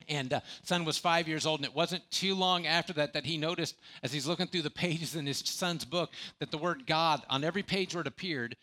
And 0.08 0.34
uh, 0.34 0.42
son 0.64 0.86
was 0.86 0.98
five 0.98 1.28
years 1.28 1.46
old 1.46 1.60
and 1.60 1.66
it 1.66 1.76
wasn't 1.76 2.10
too 2.12 2.36
long 2.36 2.68
after 2.68 2.94
that 2.94 3.14
that 3.14 3.26
he 3.26 3.38
noticed 3.38 3.76
as 4.04 4.14
he's 4.14 4.28
looking 4.28 4.48
through 4.48 4.62
the 4.62 4.70
pages 4.70 5.16
in 5.16 5.26
his 5.26 5.40
son's 5.40 5.84
book 5.84 6.12
that 6.40 6.52
the 6.52 6.60
word 6.60 6.86
god 6.86 7.24
on 7.28 7.44
every 7.44 7.64
page 7.64 7.96
where 7.96 8.02
it 8.02 8.08
appeared 8.08 8.56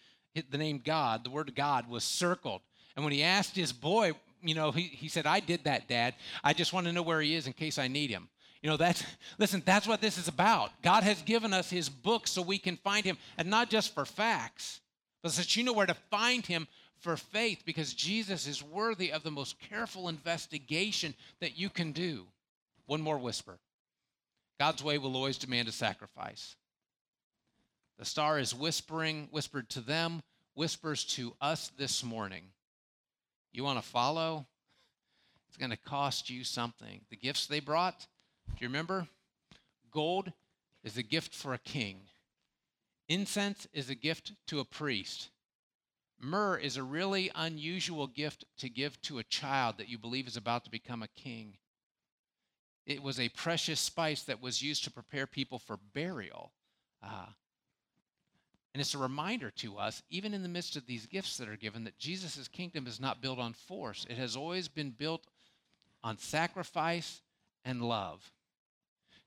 the 0.50 0.58
name 0.58 0.80
god 0.84 1.24
the 1.24 1.30
word 1.30 1.52
god 1.56 1.88
was 1.88 2.04
circled. 2.04 2.60
And 2.94 3.04
when 3.04 3.12
he 3.12 3.22
asked 3.22 3.56
his 3.56 3.72
boy 3.72 4.12
you 4.40 4.54
know 4.54 4.70
he, 4.70 4.82
he 4.82 5.08
said 5.08 5.26
i 5.26 5.40
did 5.40 5.64
that 5.64 5.88
dad. 5.88 6.14
I 6.44 6.52
just 6.52 6.72
want 6.72 6.86
to 6.86 6.92
know 6.92 7.02
where 7.02 7.20
he 7.20 7.34
is 7.34 7.46
in 7.48 7.54
case 7.54 7.76
i 7.76 7.88
need 7.88 8.10
him. 8.10 8.28
You 8.62 8.70
know 8.70 8.76
that's 8.76 9.04
listen 9.38 9.62
that's 9.64 9.88
what 9.88 10.00
this 10.00 10.18
is 10.18 10.28
about. 10.28 10.70
God 10.82 11.02
has 11.02 11.22
given 11.22 11.52
us 11.52 11.70
his 11.70 11.88
book 11.88 12.28
so 12.28 12.40
we 12.40 12.58
can 12.58 12.76
find 12.76 13.04
him 13.04 13.18
and 13.36 13.50
not 13.50 13.68
just 13.68 13.94
for 13.94 14.04
facts 14.04 14.80
but 15.22 15.32
so 15.32 15.42
that 15.42 15.56
you 15.56 15.62
know 15.62 15.72
where 15.72 15.86
to 15.86 15.94
find 16.10 16.44
him 16.44 16.66
for 16.98 17.16
faith 17.16 17.62
because 17.64 17.94
Jesus 17.94 18.46
is 18.46 18.62
worthy 18.62 19.12
of 19.12 19.22
the 19.22 19.30
most 19.30 19.56
careful 19.60 20.08
investigation 20.08 21.14
that 21.40 21.58
you 21.58 21.68
can 21.68 21.92
do. 21.92 22.26
One 22.86 23.00
more 23.00 23.18
whisper 23.18 23.58
God's 24.58 24.84
way 24.84 24.98
will 24.98 25.16
always 25.16 25.38
demand 25.38 25.68
a 25.68 25.72
sacrifice. 25.72 26.56
The 27.98 28.04
star 28.04 28.38
is 28.38 28.54
whispering, 28.54 29.28
whispered 29.30 29.68
to 29.70 29.80
them, 29.80 30.22
whispers 30.54 31.04
to 31.16 31.34
us 31.40 31.70
this 31.76 32.04
morning. 32.04 32.44
You 33.52 33.64
want 33.64 33.82
to 33.82 33.88
follow? 33.88 34.46
It's 35.48 35.56
going 35.56 35.70
to 35.70 35.76
cost 35.76 36.30
you 36.30 36.44
something. 36.44 37.02
The 37.10 37.16
gifts 37.16 37.46
they 37.46 37.60
brought, 37.60 38.06
do 38.48 38.56
you 38.60 38.68
remember? 38.68 39.06
Gold 39.90 40.32
is 40.82 40.96
a 40.96 41.02
gift 41.02 41.34
for 41.34 41.52
a 41.52 41.58
king. 41.58 42.00
Incense 43.08 43.66
is 43.72 43.90
a 43.90 43.94
gift 43.94 44.32
to 44.46 44.60
a 44.60 44.64
priest. 44.64 45.30
Myrrh 46.20 46.56
is 46.56 46.76
a 46.76 46.82
really 46.82 47.30
unusual 47.34 48.06
gift 48.06 48.44
to 48.58 48.68
give 48.68 49.00
to 49.02 49.18
a 49.18 49.24
child 49.24 49.76
that 49.78 49.88
you 49.88 49.98
believe 49.98 50.28
is 50.28 50.36
about 50.36 50.64
to 50.64 50.70
become 50.70 51.02
a 51.02 51.08
king. 51.08 51.56
It 52.86 53.02
was 53.02 53.18
a 53.18 53.28
precious 53.30 53.80
spice 53.80 54.22
that 54.24 54.40
was 54.40 54.62
used 54.62 54.84
to 54.84 54.90
prepare 54.90 55.26
people 55.26 55.58
for 55.58 55.78
burial. 55.94 56.52
Uh, 57.02 57.26
and 58.74 58.80
it's 58.80 58.94
a 58.94 58.98
reminder 58.98 59.50
to 59.50 59.76
us, 59.76 60.02
even 60.08 60.32
in 60.32 60.42
the 60.42 60.48
midst 60.48 60.76
of 60.76 60.86
these 60.86 61.06
gifts 61.06 61.36
that 61.36 61.48
are 61.48 61.56
given, 61.56 61.84
that 61.84 61.98
Jesus' 61.98 62.48
kingdom 62.48 62.86
is 62.86 63.00
not 63.00 63.20
built 63.20 63.38
on 63.38 63.52
force. 63.52 64.06
It 64.08 64.16
has 64.16 64.36
always 64.36 64.68
been 64.68 64.90
built 64.90 65.26
on 66.02 66.18
sacrifice 66.18 67.20
and 67.64 67.82
love. 67.82 68.32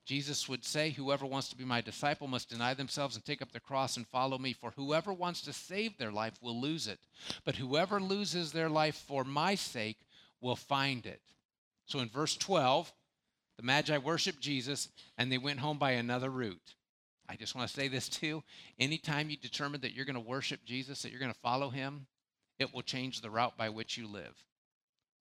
Jesus 0.05 0.47
would 0.47 0.63
say, 0.63 0.91
Whoever 0.91 1.25
wants 1.25 1.49
to 1.49 1.55
be 1.55 1.65
my 1.65 1.81
disciple 1.81 2.27
must 2.27 2.49
deny 2.49 2.73
themselves 2.73 3.15
and 3.15 3.25
take 3.25 3.41
up 3.41 3.51
their 3.51 3.59
cross 3.59 3.97
and 3.97 4.07
follow 4.07 4.37
me. 4.37 4.53
For 4.53 4.71
whoever 4.71 5.11
wants 5.11 5.41
to 5.41 5.53
save 5.53 5.97
their 5.97 6.11
life 6.11 6.35
will 6.41 6.59
lose 6.59 6.87
it. 6.87 6.99
But 7.43 7.55
whoever 7.55 7.99
loses 7.99 8.51
their 8.51 8.69
life 8.69 8.95
for 8.95 9.23
my 9.23 9.55
sake 9.55 9.97
will 10.41 10.55
find 10.55 11.05
it. 11.05 11.21
So 11.85 11.99
in 11.99 12.09
verse 12.09 12.37
12, 12.37 12.91
the 13.57 13.63
Magi 13.63 13.97
worshiped 13.97 14.39
Jesus 14.39 14.89
and 15.17 15.31
they 15.31 15.37
went 15.37 15.59
home 15.59 15.79
by 15.79 15.91
another 15.91 16.29
route. 16.29 16.75
I 17.27 17.35
just 17.35 17.55
want 17.55 17.67
to 17.67 17.73
say 17.73 17.87
this 17.87 18.07
too. 18.07 18.43
Anytime 18.79 19.29
you 19.29 19.37
determine 19.37 19.81
that 19.81 19.93
you're 19.93 20.05
going 20.05 20.15
to 20.15 20.19
worship 20.19 20.63
Jesus, 20.65 21.01
that 21.01 21.09
you're 21.09 21.19
going 21.19 21.33
to 21.33 21.39
follow 21.39 21.69
him, 21.69 22.05
it 22.59 22.73
will 22.73 22.83
change 22.83 23.21
the 23.21 23.29
route 23.29 23.57
by 23.57 23.69
which 23.69 23.97
you 23.97 24.07
live. 24.07 24.43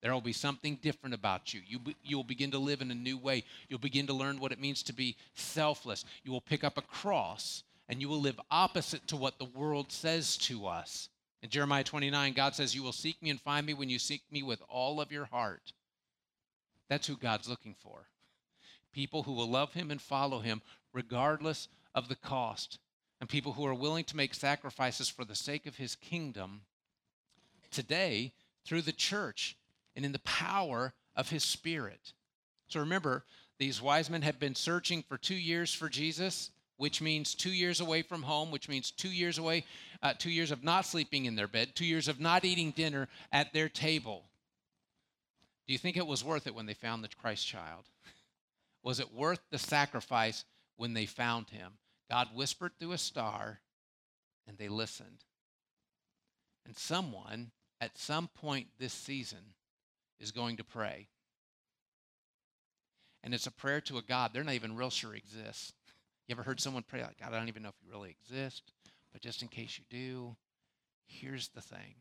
There 0.05 0.13
will 0.13 0.21
be 0.21 0.35
something 0.35 0.79
different 0.83 1.15
about 1.15 1.55
you. 1.55 1.63
You, 1.67 1.81
you 2.03 2.19
will 2.19 2.25
begin 2.25 2.51
to 2.51 2.59
live 2.59 2.83
in 2.83 2.91
a 2.91 2.95
new 2.95 3.17
way. 3.17 3.43
You'll 3.71 3.79
begin 3.79 4.07
to 4.09 4.13
learn 4.13 4.39
what 4.39 4.53
it 4.53 4.61
means 4.61 4.83
to 4.83 4.93
be 4.93 5.17
selfless. 5.35 6.05
You 6.25 6.31
will 6.31 6.43
pick 6.43 6.63
up 6.63 6.77
a 6.77 6.83
cross 6.83 7.63
and 7.89 8.03
you 8.03 8.11
will 8.11 8.21
live 8.21 8.39
opposite 8.51 9.09
to 9.09 9.17
what 9.17 9.39
the 9.39 9.47
world 9.47 9.91
says 9.91 10.37
to 10.37 10.67
us. 10.67 11.09
In 11.43 11.49
Jeremiah 11.49 11.85
29, 11.85 12.35
God 12.35 12.55
says, 12.55 12.75
You 12.75 12.83
will 12.83 12.93
seek 12.93 13.23
me 13.23 13.31
and 13.31 13.41
find 13.41 13.65
me 13.65 13.73
when 13.73 13.89
you 13.89 13.99
seek 13.99 14.21
me 14.31 14.43
with 14.43 14.61
all 14.69 15.01
of 15.01 15.11
your 15.11 15.25
heart. 15.25 15.73
That's 16.91 17.07
who 17.07 17.17
God's 17.17 17.49
looking 17.49 17.75
for. 17.83 18.09
People 18.93 19.23
who 19.23 19.33
will 19.33 19.49
love 19.49 19.73
him 19.73 19.91
and 19.91 20.03
follow 20.03 20.41
him 20.41 20.61
regardless 20.93 21.69
of 21.95 22.11
the 22.11 22.17
cost. 22.17 22.79
And 23.23 23.29
people 23.31 23.55
who 23.55 23.65
are 23.65 23.73
willing 23.73 24.05
to 24.05 24.19
make 24.19 24.35
sacrifices 24.35 25.09
for 25.09 25.25
the 25.25 25.35
sake 25.35 25.65
of 25.65 25.77
his 25.77 25.97
kingdom 25.97 26.61
today 27.71 28.35
through 28.67 28.83
the 28.83 28.93
church 28.93 29.57
and 29.97 30.05
in 30.05 30.13
the 30.13 30.19
power 30.21 30.95
of 31.17 31.31
his 31.31 31.45
spirit. 31.45 32.13
So 32.69 32.81
remember, 32.81 33.25
these 33.59 33.81
wise 33.81 34.11
men 34.11 34.23
have 34.23 34.41
been 34.41 34.55
searching 34.55 35.03
for 35.03 35.17
two 35.17 35.35
years 35.35 35.73
for 35.73 35.89
Jesus, 35.89 36.51
which 36.77 37.01
means 37.01 37.35
two 37.35 37.53
years 37.53 37.81
away 37.81 38.03
from 38.03 38.23
home, 38.23 38.51
which 38.51 38.69
means 38.69 38.91
two 38.91 39.11
years 39.11 39.39
away, 39.39 39.65
uh, 40.03 40.15
two 40.19 40.31
years 40.31 40.51
of 40.51 40.65
not 40.65 40.87
sleeping 40.87 41.27
in 41.27 41.37
their 41.37 41.47
bed, 41.47 41.75
two 41.75 41.87
years 41.87 42.09
of 42.09 42.21
not 42.21 42.45
eating 42.45 42.73
dinner 42.73 43.09
at 43.33 43.53
their 43.53 43.69
table. 43.69 44.25
Do 45.67 45.73
you 45.73 45.79
think 45.79 45.97
it 45.97 46.07
was 46.07 46.25
worth 46.25 46.47
it 46.47 46.55
when 46.55 46.67
they 46.67 46.75
found 46.75 47.03
the 47.03 47.09
Christ 47.09 47.47
child? 47.47 47.85
Was 48.83 49.01
it 49.01 49.15
worth 49.15 49.41
the 49.51 49.59
sacrifice 49.59 50.45
when 50.77 50.93
they 50.93 51.07
found 51.07 51.49
him? 51.49 51.73
God 52.11 52.29
whispered 52.35 52.73
through 52.79 52.93
a 52.93 52.99
star, 52.99 53.61
and 54.47 54.59
they 54.59 54.69
listened. 54.69 55.25
And 56.67 56.77
someone 56.77 57.51
at 57.81 57.97
some 57.97 58.29
point 58.29 58.67
this 58.79 58.93
season 58.93 59.55
is 60.21 60.33
going 60.33 60.57
to 60.57 60.65
pray. 60.65 61.09
And 63.23 63.33
it's 63.33 63.47
a 63.47 63.53
prayer 63.53 63.81
to 63.83 63.99
a 63.99 64.03
God 64.03 64.31
they're 64.33 64.45
not 64.45 64.55
even 64.55 64.77
real 64.77 64.91
sure 64.91 65.15
exists. 65.15 65.73
You 66.27 66.35
ever 66.35 66.43
heard 66.43 66.61
someone 66.61 66.85
pray 66.87 67.03
like, 67.03 67.19
God, 67.19 67.33
I 67.35 67.39
don't 67.39 67.49
even 67.49 67.63
know 67.63 67.69
if 67.69 67.75
you 67.83 67.93
really 67.93 68.11
exist, 68.11 68.73
but 69.13 69.21
just 69.21 69.43
in 69.43 69.49
case 69.49 69.79
you 69.79 69.85
do, 69.91 70.37
here's 71.07 71.49
the 71.49 71.61
thing. 71.61 71.97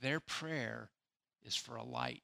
Their 0.00 0.20
prayer 0.20 0.90
is 1.44 1.54
for 1.54 1.76
a 1.76 1.84
light. 1.84 2.22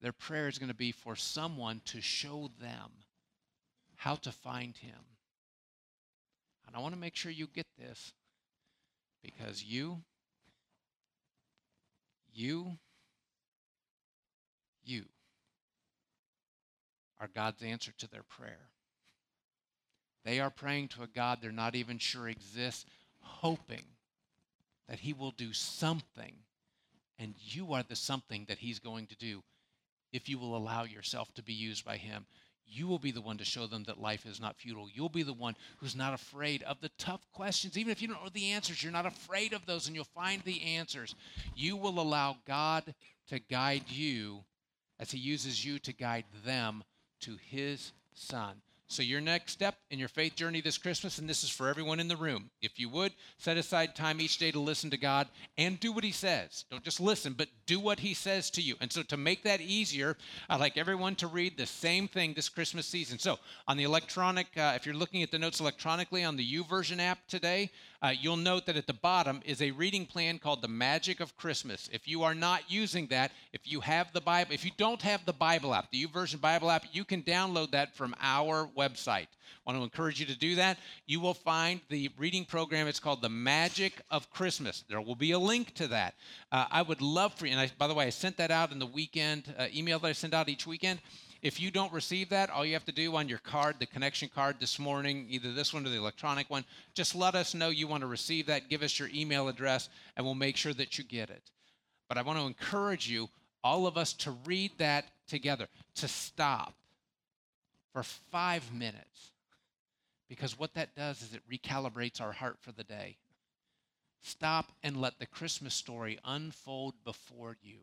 Their 0.00 0.12
prayer 0.12 0.48
is 0.48 0.58
going 0.58 0.68
to 0.68 0.74
be 0.74 0.92
for 0.92 1.16
someone 1.16 1.80
to 1.86 2.00
show 2.00 2.50
them 2.60 2.90
how 3.96 4.16
to 4.16 4.32
find 4.32 4.76
him. 4.76 4.98
And 6.66 6.76
I 6.76 6.80
want 6.80 6.94
to 6.94 7.00
make 7.00 7.16
sure 7.16 7.30
you 7.30 7.46
get 7.46 7.66
this 7.78 8.12
because 9.22 9.62
you, 9.62 9.98
you, 12.32 12.72
you 14.84 15.04
are 17.20 17.28
God's 17.34 17.62
answer 17.62 17.92
to 17.98 18.10
their 18.10 18.24
prayer. 18.24 18.68
They 20.24 20.40
are 20.40 20.50
praying 20.50 20.88
to 20.88 21.02
a 21.02 21.06
God 21.06 21.38
they're 21.40 21.52
not 21.52 21.74
even 21.74 21.98
sure 21.98 22.28
exists, 22.28 22.86
hoping 23.20 23.84
that 24.88 25.00
He 25.00 25.12
will 25.12 25.30
do 25.30 25.52
something, 25.52 26.34
and 27.18 27.34
you 27.38 27.72
are 27.72 27.82
the 27.82 27.96
something 27.96 28.44
that 28.48 28.58
He's 28.58 28.78
going 28.78 29.06
to 29.06 29.16
do 29.16 29.42
if 30.12 30.28
you 30.28 30.38
will 30.38 30.56
allow 30.56 30.84
yourself 30.84 31.32
to 31.34 31.42
be 31.42 31.52
used 31.52 31.84
by 31.84 31.96
Him. 31.96 32.26
You 32.66 32.86
will 32.86 32.98
be 32.98 33.10
the 33.10 33.20
one 33.20 33.36
to 33.38 33.44
show 33.44 33.66
them 33.66 33.84
that 33.84 34.00
life 34.00 34.24
is 34.24 34.40
not 34.40 34.56
futile. 34.56 34.88
You'll 34.92 35.08
be 35.08 35.22
the 35.22 35.32
one 35.32 35.56
who's 35.78 35.94
not 35.94 36.14
afraid 36.14 36.62
of 36.62 36.80
the 36.80 36.90
tough 36.96 37.20
questions. 37.32 37.76
Even 37.76 37.92
if 37.92 38.00
you 38.00 38.08
don't 38.08 38.22
know 38.22 38.30
the 38.32 38.52
answers, 38.52 38.82
you're 38.82 38.92
not 38.92 39.04
afraid 39.04 39.52
of 39.52 39.66
those 39.66 39.86
and 39.86 39.94
you'll 39.94 40.04
find 40.04 40.42
the 40.42 40.62
answers. 40.62 41.14
You 41.54 41.76
will 41.76 42.00
allow 42.00 42.36
God 42.46 42.94
to 43.28 43.38
guide 43.38 43.84
you 43.88 44.44
as 45.02 45.10
He 45.10 45.18
uses 45.18 45.64
you 45.64 45.80
to 45.80 45.92
guide 45.92 46.24
them 46.46 46.84
to 47.22 47.36
His 47.50 47.92
Son. 48.14 48.62
So, 48.92 49.02
your 49.02 49.22
next 49.22 49.52
step 49.52 49.76
in 49.90 49.98
your 49.98 50.10
faith 50.10 50.36
journey 50.36 50.60
this 50.60 50.76
Christmas, 50.76 51.16
and 51.16 51.26
this 51.26 51.42
is 51.42 51.48
for 51.48 51.66
everyone 51.66 51.98
in 51.98 52.08
the 52.08 52.16
room, 52.16 52.50
if 52.60 52.78
you 52.78 52.90
would, 52.90 53.14
set 53.38 53.56
aside 53.56 53.96
time 53.96 54.20
each 54.20 54.36
day 54.36 54.50
to 54.50 54.60
listen 54.60 54.90
to 54.90 54.98
God 54.98 55.28
and 55.56 55.80
do 55.80 55.92
what 55.92 56.04
He 56.04 56.12
says. 56.12 56.66
Don't 56.70 56.84
just 56.84 57.00
listen, 57.00 57.32
but 57.32 57.48
do 57.64 57.80
what 57.80 58.00
He 58.00 58.12
says 58.12 58.50
to 58.50 58.60
you. 58.60 58.76
And 58.82 58.92
so, 58.92 59.02
to 59.04 59.16
make 59.16 59.44
that 59.44 59.62
easier, 59.62 60.18
I'd 60.50 60.60
like 60.60 60.76
everyone 60.76 61.14
to 61.16 61.26
read 61.26 61.56
the 61.56 61.64
same 61.64 62.06
thing 62.06 62.34
this 62.34 62.50
Christmas 62.50 62.84
season. 62.84 63.18
So, 63.18 63.38
on 63.66 63.78
the 63.78 63.84
electronic, 63.84 64.48
uh, 64.58 64.74
if 64.76 64.84
you're 64.84 64.94
looking 64.94 65.22
at 65.22 65.30
the 65.30 65.38
notes 65.38 65.60
electronically 65.60 66.22
on 66.22 66.36
the 66.36 66.46
YouVersion 66.46 66.98
app 66.98 67.26
today, 67.28 67.70
uh, 68.02 68.12
you'll 68.20 68.36
note 68.36 68.66
that 68.66 68.76
at 68.76 68.88
the 68.88 68.92
bottom 68.92 69.40
is 69.44 69.62
a 69.62 69.70
reading 69.70 70.04
plan 70.04 70.38
called 70.38 70.60
The 70.60 70.68
Magic 70.68 71.20
of 71.20 71.36
Christmas. 71.36 71.88
If 71.92 72.08
you 72.08 72.24
are 72.24 72.34
not 72.34 72.62
using 72.68 73.06
that, 73.06 73.30
if 73.52 73.60
you 73.64 73.80
have 73.80 74.12
the 74.12 74.20
Bible, 74.20 74.52
if 74.52 74.64
you 74.64 74.72
don't 74.76 75.00
have 75.02 75.24
the 75.24 75.32
Bible 75.32 75.72
app, 75.72 75.90
the 75.90 76.04
YouVersion 76.04 76.40
Bible 76.40 76.70
app, 76.70 76.84
you 76.92 77.04
can 77.04 77.22
download 77.22 77.70
that 77.70 77.94
from 77.96 78.14
our 78.20 78.66
website. 78.76 78.81
I 79.64 79.70
want 79.70 79.78
to 79.78 79.84
encourage 79.84 80.18
you 80.18 80.26
to 80.26 80.36
do 80.36 80.56
that. 80.56 80.78
You 81.06 81.20
will 81.20 81.34
find 81.34 81.80
the 81.88 82.10
reading 82.18 82.44
program. 82.44 82.88
It's 82.88 82.98
called 82.98 83.22
The 83.22 83.28
Magic 83.28 84.00
of 84.10 84.30
Christmas. 84.30 84.84
There 84.88 85.00
will 85.00 85.14
be 85.14 85.32
a 85.32 85.38
link 85.38 85.74
to 85.74 85.86
that. 85.88 86.14
Uh, 86.50 86.66
I 86.70 86.82
would 86.82 87.00
love 87.00 87.34
for 87.34 87.46
you, 87.46 87.52
and 87.52 87.60
I, 87.60 87.70
by 87.78 87.86
the 87.86 87.94
way, 87.94 88.06
I 88.06 88.10
sent 88.10 88.36
that 88.38 88.50
out 88.50 88.72
in 88.72 88.78
the 88.78 88.86
weekend 88.86 89.54
uh, 89.58 89.66
email 89.72 89.98
that 90.00 90.08
I 90.08 90.12
send 90.12 90.34
out 90.34 90.48
each 90.48 90.66
weekend. 90.66 91.00
If 91.42 91.60
you 91.60 91.70
don't 91.70 91.92
receive 91.92 92.28
that, 92.28 92.50
all 92.50 92.64
you 92.64 92.72
have 92.74 92.84
to 92.84 92.92
do 92.92 93.14
on 93.16 93.28
your 93.28 93.38
card, 93.38 93.76
the 93.78 93.86
connection 93.86 94.28
card 94.32 94.56
this 94.60 94.78
morning, 94.78 95.26
either 95.28 95.52
this 95.52 95.74
one 95.74 95.84
or 95.84 95.90
the 95.90 95.96
electronic 95.96 96.48
one, 96.50 96.64
just 96.94 97.14
let 97.14 97.34
us 97.34 97.54
know 97.54 97.68
you 97.68 97.88
want 97.88 98.02
to 98.02 98.06
receive 98.06 98.46
that. 98.46 98.68
Give 98.68 98.82
us 98.82 98.98
your 98.98 99.10
email 99.12 99.48
address, 99.48 99.88
and 100.16 100.24
we'll 100.24 100.36
make 100.36 100.56
sure 100.56 100.72
that 100.74 100.98
you 100.98 101.04
get 101.04 101.30
it. 101.30 101.50
But 102.08 102.18
I 102.18 102.22
want 102.22 102.38
to 102.38 102.46
encourage 102.46 103.08
you, 103.08 103.28
all 103.64 103.86
of 103.86 103.96
us, 103.96 104.12
to 104.14 104.32
read 104.44 104.72
that 104.78 105.06
together, 105.26 105.68
to 105.96 106.08
stop 106.08 106.74
for 107.92 108.02
five 108.02 108.72
minutes. 108.72 109.32
Because 110.28 110.58
what 110.58 110.74
that 110.74 110.94
does 110.94 111.20
is 111.22 111.34
it 111.34 111.42
recalibrates 111.50 112.20
our 112.20 112.32
heart 112.32 112.56
for 112.60 112.72
the 112.72 112.84
day. 112.84 113.18
Stop 114.22 114.72
and 114.82 114.96
let 114.96 115.18
the 115.18 115.26
Christmas 115.26 115.74
story 115.74 116.18
unfold 116.24 116.94
before 117.04 117.56
you. 117.60 117.78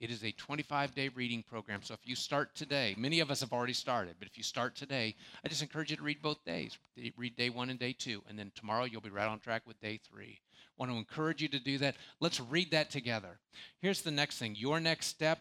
It 0.00 0.10
is 0.10 0.22
a 0.22 0.32
25 0.32 0.94
day 0.94 1.08
reading 1.08 1.42
program. 1.42 1.82
So 1.82 1.92
if 1.94 2.00
you 2.04 2.14
start 2.14 2.54
today, 2.54 2.94
many 2.96 3.20
of 3.20 3.30
us 3.30 3.40
have 3.40 3.52
already 3.52 3.72
started, 3.72 4.14
but 4.18 4.28
if 4.28 4.36
you 4.36 4.44
start 4.44 4.76
today, 4.76 5.14
I 5.44 5.48
just 5.48 5.62
encourage 5.62 5.90
you 5.90 5.96
to 5.96 6.02
read 6.02 6.22
both 6.22 6.44
days. 6.44 6.78
Read 7.16 7.36
day 7.36 7.50
one 7.50 7.68
and 7.68 7.78
day 7.78 7.92
two. 7.92 8.22
And 8.28 8.38
then 8.38 8.52
tomorrow 8.54 8.84
you'll 8.84 9.00
be 9.00 9.10
right 9.10 9.28
on 9.28 9.40
track 9.40 9.62
with 9.66 9.80
day 9.80 10.00
three. 10.08 10.38
I 10.40 10.82
want 10.82 10.92
to 10.92 10.98
encourage 10.98 11.42
you 11.42 11.48
to 11.48 11.58
do 11.58 11.78
that. 11.78 11.96
Let's 12.20 12.40
read 12.40 12.70
that 12.70 12.90
together. 12.90 13.40
Here's 13.80 14.02
the 14.02 14.12
next 14.12 14.38
thing 14.38 14.54
your 14.56 14.78
next 14.78 15.06
step 15.06 15.40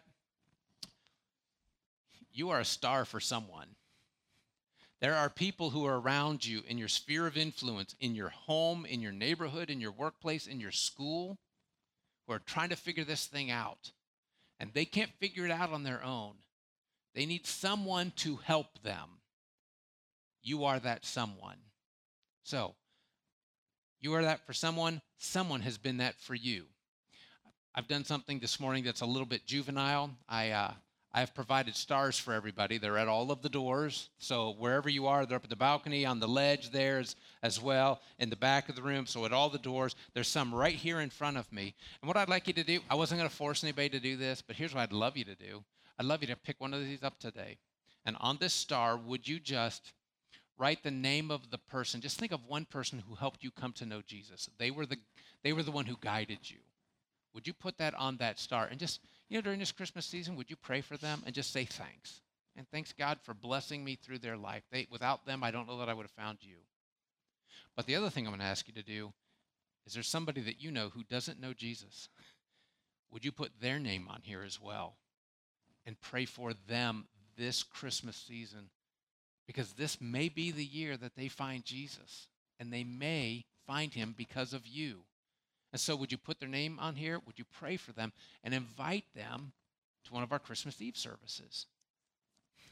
you 2.38 2.52
are 2.52 2.60
a 2.60 2.66
star 2.66 3.04
for 3.04 3.20
someone. 3.20 3.68
There 5.00 5.16
are 5.16 5.30
people 5.30 5.70
who 5.70 5.86
are 5.86 6.00
around 6.00 6.46
you 6.46 6.64
in 6.68 6.78
your 6.78 6.88
sphere 6.88 7.28
of 7.28 7.38
influence, 7.38 7.96
in 8.00 8.16
your 8.16 8.30
home, 8.30 8.86
in 8.86 9.02
your 9.02 9.12
neighborhood, 9.12 9.70
in 9.70 9.80
your 9.80 9.92
workplace, 9.92 10.48
in 10.48 10.60
your 10.60 10.72
school, 10.72 11.38
who 12.26 12.34
are 12.34 12.40
trying 12.40 12.70
to 12.70 12.76
figure 12.76 13.04
this 13.04 13.26
thing 13.26 13.52
out 13.52 13.92
and 14.60 14.72
they 14.74 14.86
can't 14.86 15.12
figure 15.20 15.46
it 15.46 15.52
out 15.52 15.72
on 15.72 15.84
their 15.84 16.04
own. 16.04 16.34
They 17.14 17.26
need 17.26 17.46
someone 17.46 18.12
to 18.18 18.38
help 18.38 18.82
them. 18.84 19.20
You 20.42 20.66
are 20.66 20.80
that 20.80 21.06
someone. 21.06 21.58
So, 22.44 22.76
you 24.00 24.14
are 24.14 24.24
that 24.24 24.46
for 24.46 24.54
someone, 24.54 25.02
someone 25.18 25.62
has 25.62 25.78
been 25.78 25.98
that 25.98 26.20
for 26.20 26.36
you. 26.36 26.66
I've 27.76 27.88
done 27.88 28.06
something 28.06 28.40
this 28.40 28.60
morning 28.60 28.84
that's 28.84 29.02
a 29.02 29.06
little 29.06 29.26
bit 29.26 29.46
juvenile. 29.46 30.12
I, 30.28 30.52
uh, 30.52 30.74
I 31.14 31.22
have 31.22 31.34
provided 31.34 31.76
stars 31.76 32.20
for 32.20 32.34
everybody. 32.34 32.78
They're 32.78 32.98
at 32.98 33.08
all 33.08 33.32
of 33.32 33.42
the 33.42 33.50
doors. 33.50 34.10
So 34.20 34.56
wherever 34.60 34.90
you 34.90 35.08
are, 35.08 35.26
they're 35.26 35.38
up 35.38 35.46
at 35.46 35.50
the 35.50 35.56
balcony, 35.56 36.06
on 36.06 36.20
the 36.20 36.28
ledge 36.28 36.70
there 36.72 37.00
as, 37.00 37.16
as 37.42 37.62
well, 37.62 38.02
in 38.20 38.30
the 38.30 38.36
back 38.36 38.70
of 38.70 38.76
the 38.76 38.82
room. 38.82 39.06
So 39.06 39.26
at 39.26 39.34
all 39.34 39.50
the 39.50 39.58
doors, 39.58 39.96
there's 40.14 40.28
some 40.28 40.54
right 40.54 40.76
here 40.76 41.00
in 41.00 41.10
front 41.10 41.38
of 41.38 41.52
me. 41.52 41.74
And 42.02 42.08
what 42.08 42.18
I'd 42.18 42.30
like 42.30 42.48
you 42.48 42.54
to 42.54 42.64
do, 42.64 42.82
I 42.90 42.96
wasn't 42.96 43.20
going 43.20 43.30
to 43.30 43.36
force 43.36 43.64
anybody 43.64 43.90
to 43.90 44.00
do 44.00 44.18
this, 44.18 44.42
but 44.42 44.56
here's 44.56 44.76
what 44.76 44.82
I'd 44.82 44.94
love 44.94 45.18
you 45.18 45.24
to 45.26 45.36
do. 45.36 45.64
I'd 45.98 46.06
love 46.06 46.22
you 46.22 46.28
to 46.28 46.36
pick 46.36 46.60
one 46.60 46.74
of 46.74 46.82
these 46.82 47.04
up 47.04 47.20
today. 47.20 47.58
And 48.06 48.16
on 48.20 48.38
this 48.38 48.54
star, 48.54 48.96
would 48.98 49.28
you 49.28 49.40
just 49.40 49.94
write 50.58 50.84
the 50.84 50.92
name 50.92 51.32
of 51.32 51.50
the 51.50 51.58
person? 51.58 52.02
Just 52.02 52.20
think 52.20 52.32
of 52.32 52.46
one 52.48 52.66
person 52.66 53.04
who 53.08 53.16
helped 53.16 53.44
you 53.44 53.52
come 53.52 53.74
to 53.74 53.86
know 53.86 54.02
Jesus. 54.06 54.50
They 54.58 54.72
were 54.72 54.86
the, 54.86 54.98
they 55.44 55.54
were 55.54 55.64
the 55.64 55.72
one 55.72 55.86
who 55.86 55.98
guided 56.00 56.50
you. 56.50 56.58
Would 57.34 57.48
you 57.48 57.54
put 57.54 57.78
that 57.78 57.94
on 57.96 58.18
that 58.18 58.40
star 58.40 58.66
and 58.66 58.80
just 58.80 59.00
you 59.30 59.38
know, 59.38 59.42
during 59.42 59.60
this 59.60 59.72
Christmas 59.72 60.06
season, 60.06 60.36
would 60.36 60.50
you 60.50 60.56
pray 60.56 60.82
for 60.82 60.98
them 60.98 61.22
and 61.26 61.36
just 61.36 61.52
say 61.52 61.66
thanks? 61.66 62.22
And 62.56 62.68
thanks 62.70 62.94
God 62.94 63.20
for 63.22 63.34
blessing 63.34 63.84
me 63.84 63.96
through 63.96 64.20
their 64.20 64.38
life. 64.38 64.64
They, 64.72 64.88
without 64.90 65.26
them, 65.26 65.44
I 65.44 65.52
don't 65.52 65.68
know 65.68 65.78
that 65.80 65.90
I 65.90 65.94
would 65.94 66.06
have 66.06 66.12
found 66.12 66.40
you. 66.42 66.58
But 67.76 67.86
the 67.86 67.96
other 67.96 68.10
thing 68.10 68.26
I'm 68.26 68.32
going 68.32 68.40
to 68.40 68.46
ask 68.46 68.68
you 68.68 68.74
to 68.74 68.84
do 68.84 69.14
is 69.86 69.94
there 69.94 70.04
somebody 70.04 70.42
that 70.42 70.62
you 70.62 70.70
know 70.70 70.90
who 70.90 71.04
doesn't 71.04 71.40
know 71.40 71.54
Jesus? 71.54 72.10
Would 73.12 73.24
you 73.24 73.32
put 73.32 73.62
their 73.62 73.80
name 73.80 74.10
on 74.10 74.20
here 74.22 74.44
as 74.44 74.60
well 74.60 74.98
and 75.86 76.00
pray 76.02 76.26
for 76.26 76.52
them 76.68 77.08
this 77.38 77.64
Christmas 77.64 78.18
season? 78.18 78.70
Because 79.46 79.74
this 79.74 80.02
may 80.02 80.28
be 80.28 80.52
the 80.52 80.66
year 80.66 80.98
that 80.98 81.16
they 81.16 81.30
find 81.30 81.64
Jesus, 81.64 82.28
and 82.60 82.74
they 82.74 82.84
may 82.84 83.46
find 83.66 83.94
him 83.94 84.14
because 84.18 84.52
of 84.52 84.68
you. 84.68 85.04
And 85.72 85.82
so, 85.82 85.96
would 85.96 86.12
you 86.12 86.18
put 86.18 86.40
their 86.40 86.50
name 86.50 86.80
on 86.80 86.96
here? 86.96 87.20
Would 87.26 87.38
you 87.38 87.46
pray 87.60 87.78
for 87.78 87.92
them 87.92 88.14
and 88.44 88.54
invite 88.54 89.06
them 89.16 89.52
to 90.06 90.14
one 90.14 90.24
of 90.24 90.32
our 90.32 90.40
Christmas 90.40 90.82
Eve 90.82 90.98
services? 90.98 91.66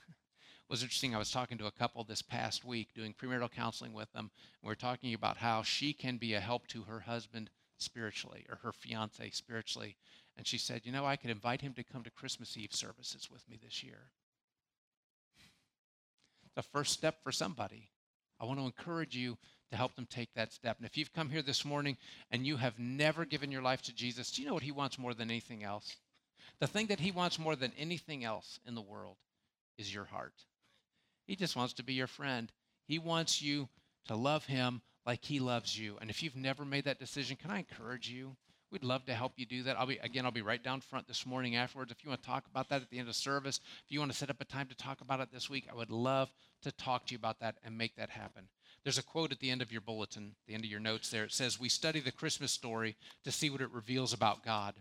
it 0.08 0.70
was 0.70 0.82
interesting. 0.82 1.14
I 1.14 1.20
was 1.20 1.32
talking 1.32 1.58
to 1.58 1.68
a 1.68 1.72
couple 1.72 2.04
this 2.04 2.22
past 2.22 2.64
week 2.64 2.90
doing 2.96 3.14
premarital 3.14 3.52
counseling 3.52 3.94
with 3.94 4.12
them. 4.14 4.32
We 4.64 4.72
are 4.72 4.76
talking 4.76 5.14
about 5.14 5.38
how 5.38 5.62
she 5.62 5.94
can 5.94 6.18
be 6.18 6.34
a 6.34 6.40
help 6.40 6.68
to 6.68 6.84
her 6.84 7.02
husband 7.02 7.50
spiritually 7.78 8.46
or 8.50 8.58
her 8.58 8.72
fiance 8.72 9.30
spiritually. 9.32 9.98
And 10.38 10.48
she 10.48 10.58
said, 10.58 10.82
You 10.86 10.92
know, 10.92 11.06
I 11.06 11.18
could 11.18 11.30
invite 11.30 11.62
him 11.62 11.74
to 11.74 11.84
come 11.84 12.04
to 12.04 12.12
Christmas 12.12 12.58
Eve 12.58 12.74
services 12.74 13.30
with 13.30 13.48
me 13.50 13.60
this 13.62 13.84
year. 13.84 14.10
The 16.56 16.64
first 16.64 16.94
step 16.94 17.22
for 17.24 17.34
somebody. 17.34 17.90
I 18.40 18.46
want 18.46 18.60
to 18.60 18.66
encourage 18.66 19.16
you 19.16 19.38
to 19.76 19.80
help 19.80 19.96
them 19.96 20.08
take 20.10 20.34
that 20.34 20.54
step. 20.54 20.78
And 20.78 20.86
if 20.86 20.98
you've 20.98 21.14
come 21.14 21.30
here 21.30 21.42
this 21.42 21.66
morning 21.66 21.98
and 22.32 22.48
you 22.48 22.56
have 22.56 22.80
never 22.80 23.26
given 23.26 23.52
your 23.52 23.62
life 23.62 23.82
to 23.84 23.94
Jesus, 23.94 24.32
do 24.32 24.42
you 24.42 24.48
know 24.48 24.54
what 24.54 24.64
He 24.64 24.72
wants 24.72 24.98
more 24.98 25.14
than 25.14 25.30
anything 25.30 25.66
else? 25.66 25.98
The 26.62 26.68
thing 26.68 26.88
that 26.88 27.02
He 27.02 27.12
wants 27.12 27.38
more 27.38 27.58
than 27.58 27.74
anything 27.78 28.24
else 28.24 28.58
in 28.66 28.74
the 28.74 28.82
world 28.82 29.18
is 29.78 29.94
your 29.94 30.06
heart. 30.06 30.46
He 31.28 31.36
just 31.36 31.58
wants 31.58 31.74
to 31.74 31.84
be 31.84 31.94
your 31.94 32.08
friend. 32.08 32.50
He 32.88 33.00
wants 33.00 33.42
you 33.42 33.68
to 34.08 34.16
love 34.16 34.46
Him 34.46 34.82
like 35.06 35.26
He 35.26 35.42
loves 35.42 35.78
you. 35.78 35.98
And 36.00 36.10
if 36.10 36.24
you've 36.24 36.38
never 36.38 36.64
made 36.64 36.86
that 36.86 37.00
decision, 37.00 37.36
can 37.36 37.52
I 37.52 37.60
encourage 37.60 38.10
you? 38.10 38.38
We'd 38.72 38.86
love 38.86 39.06
to 39.08 39.14
help 39.14 39.34
you 39.36 39.46
do 39.46 39.64
that. 39.64 39.78
I'll 39.78 39.88
be 39.88 39.98
again, 39.98 40.24
I'll 40.24 40.32
be 40.32 40.42
right 40.42 40.64
down 40.64 40.80
front 40.80 41.06
this 41.06 41.26
morning 41.26 41.58
afterwards. 41.58 41.92
If 41.92 42.02
you 42.02 42.10
want 42.10 42.22
to 42.22 42.28
talk 42.28 42.46
about 42.50 42.70
that 42.70 42.82
at 42.82 42.90
the 42.90 43.00
end 43.00 43.10
of 43.10 43.16
service, 43.16 43.60
if 43.86 43.92
you 43.92 44.00
want 44.00 44.14
to 44.14 44.18
set 44.18 44.30
up 44.30 44.40
a 44.40 44.46
time 44.46 44.68
to 44.68 44.76
talk 44.76 45.02
about 45.02 45.20
it 45.20 45.34
this 45.34 45.50
week, 45.50 45.68
I 45.70 45.76
would 45.76 45.92
love 45.92 46.34
to 46.64 46.72
talk 46.72 47.08
to 47.08 47.14
you 47.14 47.18
about 47.18 47.42
that 47.42 47.56
and 47.66 47.78
make 47.78 47.98
that 47.98 48.10
happen. 48.10 48.48
There's 48.86 49.00
a 49.00 49.04
quote 49.04 49.32
at 49.32 49.40
the 49.40 49.50
end 49.50 49.64
of 49.64 49.72
your 49.72 49.82
bulletin, 49.82 50.36
the 50.48 50.54
end 50.54 50.64
of 50.64 50.70
your 50.70 50.80
notes 50.80 51.10
there. 51.10 51.24
It 51.24 51.34
says, 51.34 51.60
We 51.60 51.70
study 51.70 52.00
the 52.00 52.12
Christmas 52.12 52.52
story 52.52 52.96
to 53.24 53.32
see 53.32 53.50
what 53.50 53.62
it 53.62 53.72
reveals 53.72 54.14
about 54.14 54.46
God. 54.46 54.76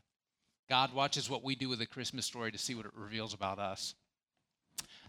God 0.69 0.93
watches 0.93 1.31
what 1.31 1.43
we 1.43 1.55
do 1.55 1.71
with 1.71 1.79
the 1.79 1.87
Christmas 1.87 2.27
story 2.27 2.53
to 2.53 2.59
see 2.59 2.75
what 2.75 2.85
it 2.85 2.93
reveals 2.95 3.33
about 3.33 3.59
us. 3.59 3.95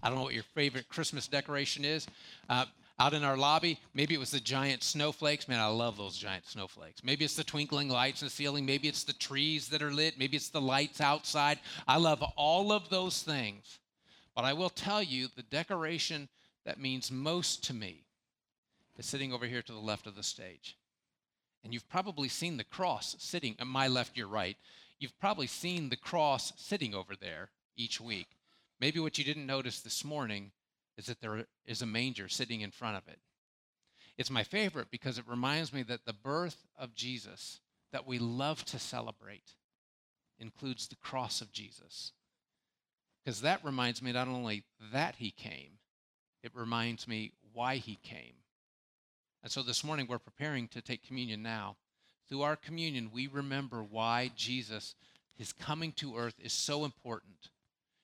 I 0.01 0.08
don't 0.08 0.17
know 0.17 0.23
what 0.23 0.34
your 0.34 0.43
favorite 0.43 0.88
Christmas 0.88 1.27
decoration 1.27 1.84
is. 1.84 2.08
Uh, 2.47 2.65
out 2.97 3.13
in 3.13 3.25
our 3.25 3.36
lobby, 3.36 3.79
maybe 3.93 4.13
it 4.13 4.19
was 4.19 4.31
the 4.31 4.39
giant 4.39 4.81
snowflakes. 4.81 5.49
Man, 5.49 5.60
I 5.60 5.67
love 5.67 5.97
those 5.97 6.17
giant 6.17 6.47
snowflakes. 6.47 7.03
Maybe 7.03 7.25
it's 7.25 7.36
the 7.36 7.43
twinkling 7.43 7.89
lights 7.89 8.21
in 8.21 8.27
the 8.27 8.31
ceiling. 8.31 8.65
Maybe 8.65 8.88
it's 8.88 9.03
the 9.03 9.12
trees 9.12 9.67
that 9.69 9.81
are 9.81 9.91
lit. 9.91 10.17
Maybe 10.17 10.38
it's 10.38 10.49
the 10.49 10.62
lights 10.62 11.01
outside. 11.01 11.60
I 11.86 11.97
love 11.97 12.23
all 12.38 12.71
of 12.71 12.88
those 12.88 13.23
things. 13.23 13.79
But 14.36 14.45
I 14.45 14.53
will 14.53 14.69
tell 14.69 15.03
you 15.03 15.27
the 15.36 15.43
decoration 15.43 16.29
that 16.65 16.79
means 16.79 17.12
most 17.12 17.65
to 17.65 17.73
me 17.73 18.05
is 18.97 19.05
sitting 19.05 19.34
over 19.34 19.45
here 19.45 19.62
to 19.62 19.71
the 19.71 19.79
left 19.79 20.08
of 20.08 20.15
the 20.15 20.23
stage. 20.23 20.77
And 21.63 21.73
you've 21.73 21.89
probably 21.89 22.29
seen 22.29 22.58
the 22.58 22.63
cross 22.63 23.15
sitting 23.19 23.55
at 23.60 23.67
my 23.67 23.88
left, 23.88 24.17
your 24.17 24.27
right. 24.27 24.58
You've 24.99 25.19
probably 25.19 25.47
seen 25.47 25.89
the 25.89 25.97
cross 25.97 26.53
sitting 26.58 26.93
over 26.93 27.15
there 27.15 27.49
each 27.75 27.99
week. 27.99 28.27
Maybe 28.79 28.99
what 28.99 29.17
you 29.17 29.23
didn't 29.23 29.45
notice 29.45 29.81
this 29.81 30.05
morning 30.05 30.51
is 30.97 31.08
that 31.08 31.21
there 31.21 31.47
is 31.65 31.81
a 31.81 31.88
manger 31.88 32.29
sitting 32.29 32.62
in 32.62 32.71
front 32.71 32.97
of 32.97 33.08
it. 33.08 33.19
It's 34.17 34.31
my 34.31 34.43
favorite 34.43 34.88
because 34.91 35.17
it 35.17 35.27
reminds 35.27 35.73
me 35.73 35.84
that 35.84 36.05
the 36.05 36.13
birth 36.13 36.65
of 36.77 36.95
Jesus 36.95 37.60
that 37.91 38.08
we 38.08 38.19
love 38.19 38.63
to 38.65 38.79
celebrate 38.79 39.55
includes 40.39 40.88
the 40.88 40.95
cross 40.97 41.41
of 41.41 41.51
Jesus. 41.51 42.12
Because 43.23 43.41
that 43.41 43.63
reminds 43.63 44.01
me 44.01 44.12
not 44.12 44.27
only 44.27 44.63
that 44.93 45.15
he 45.15 45.31
came, 45.31 45.79
it 46.43 46.51
reminds 46.53 47.08
me 47.08 47.31
why 47.53 47.77
he 47.77 47.97
came. 48.03 48.36
And 49.45 49.51
so 49.51 49.62
this 49.62 49.84
morning 49.84 50.08
we're 50.10 50.17
preparing 50.17 50.67
to 50.69 50.81
take 50.81 51.05
communion 51.05 51.43
now. 51.43 51.75
Through 52.27 52.41
our 52.41 52.55
communion, 52.55 53.12
we 53.13 53.27
remember 53.27 53.84
why 53.84 54.31
Jesus, 54.36 54.95
his 55.38 55.53
coming 55.53 55.91
to 55.97 56.17
earth, 56.17 56.34
is 56.39 56.51
so 56.51 56.84
important. 56.84 57.51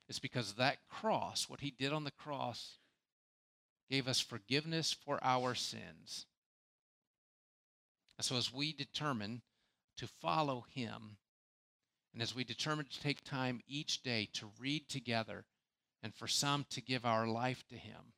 It's 0.07 0.19
because 0.19 0.53
that 0.53 0.77
cross, 0.87 1.49
what 1.49 1.61
he 1.61 1.71
did 1.71 1.93
on 1.93 2.03
the 2.03 2.11
cross, 2.11 2.77
gave 3.89 4.07
us 4.07 4.19
forgiveness 4.19 4.93
for 4.93 5.17
our 5.23 5.55
sins. 5.55 6.27
And 8.19 8.25
so 8.25 8.37
as 8.37 8.53
we 8.53 8.71
determine 8.71 9.41
to 9.97 10.05
follow 10.05 10.65
him, 10.75 11.17
and 12.13 12.21
as 12.21 12.35
we 12.35 12.43
determine 12.43 12.85
to 12.85 13.01
take 13.01 13.23
time 13.23 13.61
each 13.67 14.03
day 14.03 14.29
to 14.33 14.51
read 14.59 14.87
together, 14.89 15.45
and 16.03 16.13
for 16.13 16.27
some 16.27 16.67
to 16.69 16.81
give 16.81 17.03
our 17.03 17.25
life 17.25 17.63
to 17.69 17.75
him, 17.77 18.13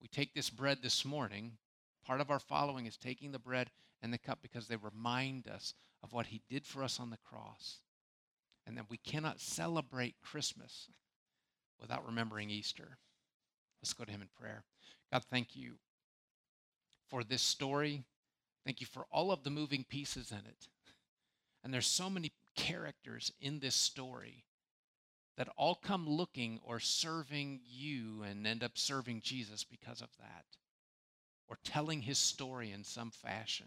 we 0.00 0.06
take 0.06 0.34
this 0.34 0.50
bread 0.50 0.78
this 0.82 1.04
morning 1.04 1.58
Part 2.06 2.20
of 2.20 2.30
our 2.30 2.38
following 2.38 2.86
is 2.86 2.96
taking 2.96 3.32
the 3.32 3.38
bread 3.38 3.70
and 4.00 4.12
the 4.12 4.18
cup 4.18 4.38
because 4.42 4.68
they 4.68 4.76
remind 4.76 5.48
us 5.48 5.74
of 6.02 6.12
what 6.12 6.26
he 6.26 6.42
did 6.48 6.64
for 6.64 6.84
us 6.84 7.00
on 7.00 7.10
the 7.10 7.18
cross. 7.18 7.80
And 8.66 8.76
that 8.76 8.90
we 8.90 8.96
cannot 8.96 9.40
celebrate 9.40 10.16
Christmas 10.22 10.88
without 11.80 12.06
remembering 12.06 12.50
Easter. 12.50 12.98
Let's 13.82 13.92
go 13.92 14.04
to 14.04 14.10
him 14.10 14.22
in 14.22 14.28
prayer. 14.38 14.64
God, 15.12 15.24
thank 15.30 15.54
you 15.54 15.74
for 17.08 17.22
this 17.22 17.42
story. 17.42 18.04
Thank 18.64 18.80
you 18.80 18.86
for 18.86 19.06
all 19.10 19.30
of 19.30 19.44
the 19.44 19.50
moving 19.50 19.84
pieces 19.88 20.32
in 20.32 20.38
it. 20.38 20.68
And 21.62 21.72
there's 21.72 21.86
so 21.86 22.10
many 22.10 22.32
characters 22.56 23.32
in 23.40 23.60
this 23.60 23.74
story 23.76 24.44
that 25.36 25.48
all 25.56 25.74
come 25.74 26.08
looking 26.08 26.58
or 26.64 26.80
serving 26.80 27.60
you 27.64 28.22
and 28.22 28.46
end 28.46 28.64
up 28.64 28.72
serving 28.74 29.20
Jesus 29.20 29.64
because 29.64 30.00
of 30.00 30.08
that, 30.18 30.44
or 31.48 31.58
telling 31.64 32.02
his 32.02 32.18
story 32.18 32.72
in 32.72 32.84
some 32.84 33.10
fashion. 33.10 33.66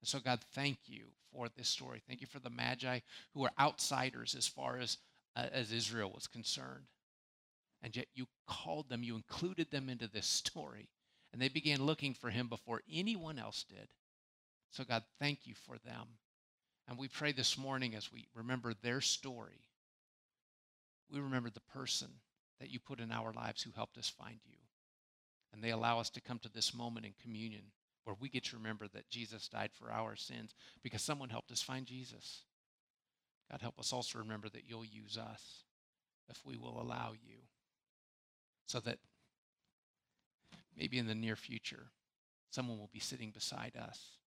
And 0.00 0.08
so, 0.08 0.18
God, 0.18 0.40
thank 0.54 0.78
you 0.86 1.06
for 1.32 1.48
this 1.56 1.68
story. 1.68 2.02
Thank 2.06 2.20
you 2.20 2.26
for 2.26 2.40
the 2.40 2.50
Magi 2.50 3.00
who 3.34 3.44
are 3.44 3.52
outsiders 3.58 4.34
as 4.34 4.46
far 4.46 4.78
as, 4.78 4.98
uh, 5.36 5.46
as 5.52 5.72
Israel 5.72 6.10
was 6.14 6.26
concerned. 6.26 6.86
And 7.82 7.96
yet 7.96 8.06
you 8.14 8.26
called 8.46 8.88
them, 8.88 9.02
you 9.02 9.16
included 9.16 9.70
them 9.70 9.88
into 9.88 10.08
this 10.08 10.26
story. 10.26 10.88
And 11.32 11.40
they 11.40 11.48
began 11.48 11.84
looking 11.84 12.14
for 12.14 12.30
him 12.30 12.48
before 12.48 12.82
anyone 12.90 13.38
else 13.38 13.64
did. 13.68 13.88
So, 14.70 14.84
God, 14.84 15.02
thank 15.18 15.46
you 15.46 15.54
for 15.54 15.76
them. 15.84 16.06
And 16.88 16.98
we 16.98 17.08
pray 17.08 17.32
this 17.32 17.56
morning 17.56 17.94
as 17.94 18.12
we 18.12 18.26
remember 18.34 18.74
their 18.74 19.00
story, 19.00 19.64
we 21.10 21.20
remember 21.20 21.50
the 21.50 21.60
person 21.60 22.08
that 22.60 22.70
you 22.70 22.78
put 22.78 23.00
in 23.00 23.10
our 23.12 23.32
lives 23.32 23.62
who 23.62 23.70
helped 23.74 23.96
us 23.96 24.08
find 24.08 24.38
you. 24.44 24.56
And 25.52 25.62
they 25.62 25.70
allow 25.70 25.98
us 25.98 26.10
to 26.10 26.20
come 26.20 26.38
to 26.40 26.48
this 26.48 26.74
moment 26.74 27.06
in 27.06 27.12
communion 27.20 27.62
where 28.04 28.16
we 28.18 28.28
get 28.28 28.44
to 28.44 28.56
remember 28.56 28.88
that 28.88 29.10
Jesus 29.10 29.48
died 29.48 29.70
for 29.72 29.90
our 29.90 30.16
sins 30.16 30.54
because 30.82 31.02
someone 31.02 31.28
helped 31.28 31.50
us 31.50 31.62
find 31.62 31.86
Jesus. 31.86 32.44
God, 33.50 33.60
help 33.60 33.78
us 33.78 33.92
also 33.92 34.18
remember 34.18 34.48
that 34.48 34.64
you'll 34.66 34.84
use 34.84 35.18
us 35.18 35.64
if 36.28 36.44
we 36.46 36.56
will 36.56 36.80
allow 36.80 37.12
you 37.12 37.38
so 38.66 38.78
that 38.80 38.98
maybe 40.76 40.98
in 40.98 41.08
the 41.08 41.14
near 41.14 41.34
future, 41.34 41.90
someone 42.50 42.78
will 42.78 42.90
be 42.92 43.00
sitting 43.00 43.30
beside 43.30 43.76
us, 43.76 44.18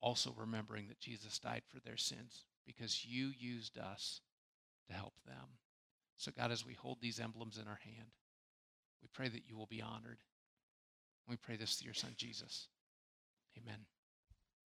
also 0.00 0.34
remembering 0.36 0.88
that 0.88 1.00
Jesus 1.00 1.38
died 1.38 1.62
for 1.66 1.80
their 1.80 1.96
sins 1.96 2.44
because 2.66 3.06
you 3.06 3.32
used 3.38 3.78
us 3.78 4.20
to 4.88 4.94
help 4.94 5.14
them. 5.26 5.56
So, 6.18 6.30
God, 6.36 6.50
as 6.50 6.66
we 6.66 6.74
hold 6.74 6.98
these 7.00 7.20
emblems 7.20 7.58
in 7.58 7.66
our 7.66 7.80
hand, 7.82 8.08
we 9.02 9.08
pray 9.12 9.28
that 9.28 9.48
you 9.48 9.56
will 9.56 9.66
be 9.66 9.82
honored. 9.82 10.18
We 11.28 11.36
pray 11.36 11.56
this 11.56 11.74
through 11.74 11.86
your 11.86 11.94
son, 11.94 12.12
Jesus. 12.16 12.68
Amen. 13.56 13.78